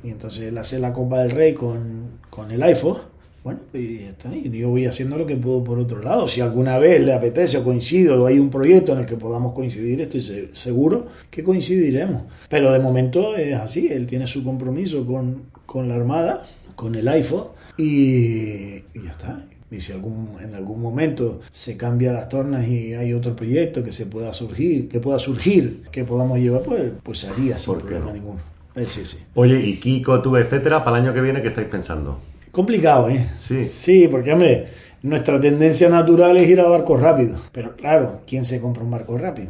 [0.03, 2.99] Y entonces él hace la Copa del Rey con, con el iPhone.
[3.43, 4.35] Bueno, y ya está.
[4.37, 6.29] Y yo voy haciendo lo que puedo por otro lado.
[6.29, 9.55] Si alguna vez le apetece o coincido o hay un proyecto en el que podamos
[9.55, 12.25] coincidir, estoy se- seguro que coincidiremos.
[12.51, 13.89] Pero de momento es así.
[13.91, 16.43] Él tiene su compromiso con, con la Armada,
[16.77, 17.45] con el iPhone
[17.79, 19.47] y, y ya está.
[19.71, 23.93] Y si algún, en algún momento se cambia las tornas y hay otro proyecto que
[23.93, 27.83] se pueda surgir, que pueda surgir, que podamos llevar, pues, pues se haría sin ¿Por
[27.83, 28.13] qué problema no?
[28.15, 28.41] ninguno.
[28.75, 29.19] Eh, sí, sí.
[29.35, 32.19] Oye, y Kiko, tú, etcétera, para el año que viene, ¿qué estáis pensando?
[32.53, 33.27] Complicado, ¿eh?
[33.39, 33.65] Sí.
[33.65, 34.67] Sí, porque, hombre,
[35.03, 37.41] nuestra tendencia natural es ir a barcos rápidos.
[37.53, 39.49] Pero claro, ¿quién se compra un barco rápido?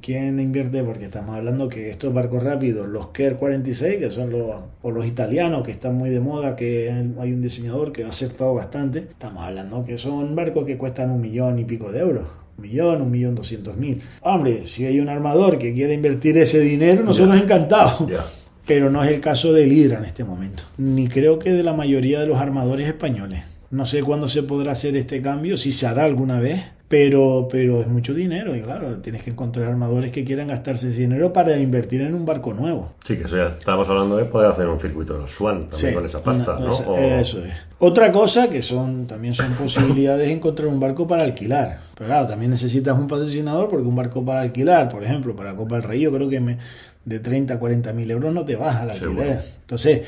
[0.00, 0.82] ¿Quién invierte?
[0.84, 4.50] Porque estamos hablando que estos barcos rápidos, los KER 46, que son los,
[4.80, 6.88] o los italianos, que están muy de moda, que
[7.18, 11.20] hay un diseñador que ha acertado bastante, estamos hablando que son barcos que cuestan un
[11.20, 12.24] millón y pico de euros.
[12.58, 14.00] Un millón, un millón doscientos mil.
[14.20, 18.06] Hombre, si hay un armador que quiere invertir ese dinero, nosotros encantados.
[18.06, 18.24] Ya.
[18.66, 21.72] Pero no es el caso del Hydra en este momento, ni creo que de la
[21.72, 23.42] mayoría de los armadores españoles.
[23.70, 27.80] No sé cuándo se podrá hacer este cambio, si se hará alguna vez, pero, pero
[27.80, 31.56] es mucho dinero y claro, tienes que encontrar armadores que quieran gastarse ese dinero para
[31.58, 32.92] invertir en un barco nuevo.
[33.02, 35.90] Sí, que eso ya estamos hablando de poder hacer un circuito de los Swan también
[35.90, 36.70] Sí, con esa pasta, una- ¿no?
[36.70, 37.52] esa- O- Eso es.
[37.78, 41.80] Otra cosa que son también son posibilidades de encontrar un barco para alquilar.
[41.96, 45.76] Pero claro, también necesitas un patrocinador porque un barco para alquilar, por ejemplo, para Copa
[45.76, 46.58] del Rey, yo creo que me-
[47.04, 49.42] de 30 a 40 mil euros no te vas al alquiler.
[49.60, 50.02] Entonces,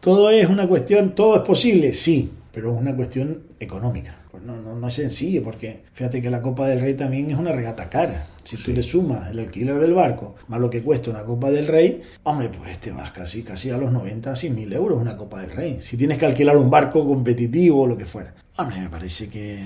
[0.00, 4.16] todo es una cuestión, todo es posible, sí, pero es una cuestión económica.
[4.30, 7.36] Pues no, no, no es sencillo porque fíjate que la Copa del Rey también es
[7.36, 8.28] una regata cara.
[8.44, 11.66] Si tú le sumas el alquiler del barco más lo que cuesta una Copa del
[11.66, 15.40] Rey, hombre, pues te vas casi, casi a los 90, 100 mil euros una Copa
[15.40, 15.78] del Rey.
[15.80, 18.32] Si tienes que alquilar un barco competitivo o lo que fuera.
[18.56, 19.64] Hombre, me parece que,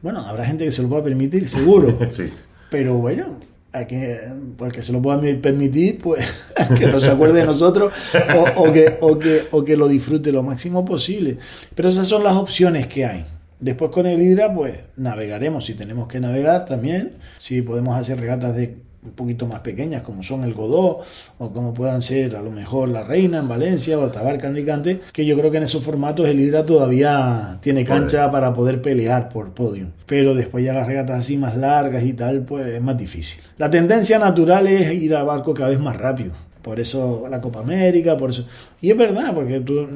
[0.00, 1.98] Bueno, habrá gente que se lo pueda permitir, seguro.
[2.10, 2.30] Sí.
[2.70, 3.38] Pero bueno,
[3.72, 4.20] hay que,
[4.56, 6.24] porque se lo pueda permitir, pues
[6.78, 7.92] que no se acuerde de nosotros
[8.34, 11.38] o, o que, o, que, o que lo disfrute lo máximo posible.
[11.74, 13.26] Pero esas son las opciones que hay.
[13.58, 17.10] Después con el Hidra, pues navegaremos si tenemos que navegar también.
[17.38, 18.76] Si podemos hacer regatas de
[19.06, 21.00] un poquito más pequeñas, como son el Godó,
[21.38, 24.54] o como puedan ser a lo mejor la Reina en Valencia o el Tabarca en
[24.54, 28.82] Alicante, que yo creo que en esos formatos el Hidra todavía tiene cancha para poder
[28.82, 29.88] pelear por podio.
[30.06, 33.40] Pero después ya las regatas así más largas y tal, pues es más difícil.
[33.58, 36.32] La tendencia natural es ir al barco cada vez más rápido
[36.66, 38.44] por eso la Copa América, por eso.
[38.80, 39.86] Y es verdad, porque tú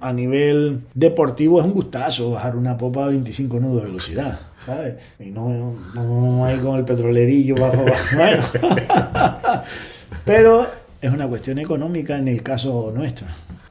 [0.00, 4.96] a nivel deportivo es un gustazo bajar una popa a 25 nudos de velocidad, ¿sabes?
[5.18, 7.86] Y no, no hay con el petrolerillo bajo.
[8.14, 8.42] Bueno.
[10.26, 10.66] Pero
[11.00, 13.26] es una cuestión económica en el caso nuestro,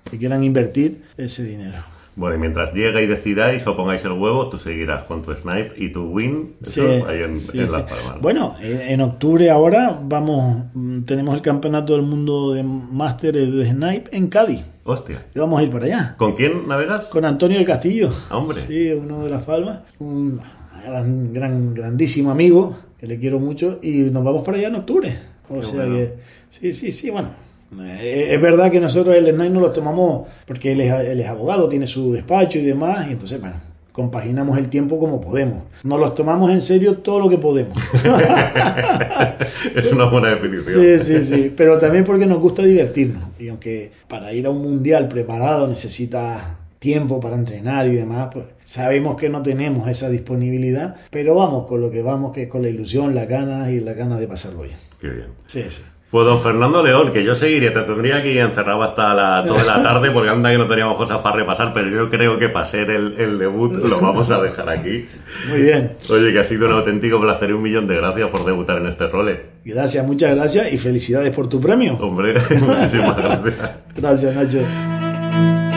[0.10, 1.84] que quieran invertir ese dinero.
[2.20, 5.72] Bueno, y mientras llega y decidáis o pongáis el huevo, tú seguirás con tu snipe
[5.78, 7.74] y tu win Sí, ahí en, sí, en sí.
[7.74, 8.22] Las Palmas.
[8.22, 14.10] Bueno, en octubre ahora vamos, mm, tenemos el campeonato del mundo de másteres de snipe
[14.18, 14.66] en Cádiz.
[14.84, 15.28] Hostia.
[15.34, 16.16] Y vamos a ir para allá.
[16.18, 17.06] ¿Con quién navegas?
[17.06, 18.12] Con Antonio del Castillo.
[18.32, 18.58] Hombre.
[18.58, 19.80] Sí, uno de las Palmas.
[20.00, 20.42] Un
[20.86, 23.80] gran, gran, grandísimo amigo, que le quiero mucho.
[23.82, 25.16] Y nos vamos para allá en octubre.
[25.48, 25.96] O Qué sea bueno.
[25.96, 26.14] que,
[26.50, 27.30] sí, sí, sí, bueno.
[27.78, 31.28] Eh, Es verdad que nosotros el Snake no lo tomamos porque él es, él es
[31.28, 33.08] abogado, tiene su despacho y demás.
[33.08, 33.56] Y entonces, bueno,
[33.92, 35.64] compaginamos el tiempo como podemos.
[35.84, 37.78] Nos los tomamos en serio todo lo que podemos.
[39.76, 40.82] es una buena definición.
[40.82, 41.54] Sí, sí, sí.
[41.56, 43.24] Pero también porque nos gusta divertirnos.
[43.40, 48.46] Y aunque para ir a un mundial preparado necesita tiempo para entrenar y demás, pues
[48.64, 52.62] sabemos que no tenemos esa disponibilidad, pero vamos con lo que vamos, que es con
[52.62, 54.78] la ilusión, la ganas y la ganas de pasarlo bien.
[55.02, 55.28] Qué bien.
[55.46, 55.82] Sí, sí.
[56.12, 59.84] Pues don Fernando León, que yo seguiría, te tendría aquí encerrado hasta la, toda la
[59.84, 62.90] tarde porque anda que no teníamos cosas para repasar, pero yo creo que para ser
[62.90, 65.08] el, el debut lo vamos a dejar aquí.
[65.50, 65.92] Muy bien.
[66.10, 68.88] Oye, que ha sido un auténtico placer y un millón de gracias por debutar en
[68.88, 69.40] este role.
[69.64, 71.94] Gracias, muchas gracias y felicidades por tu premio.
[72.02, 73.72] Hombre, muchísimas gracias.
[73.96, 75.69] Gracias, Nacho.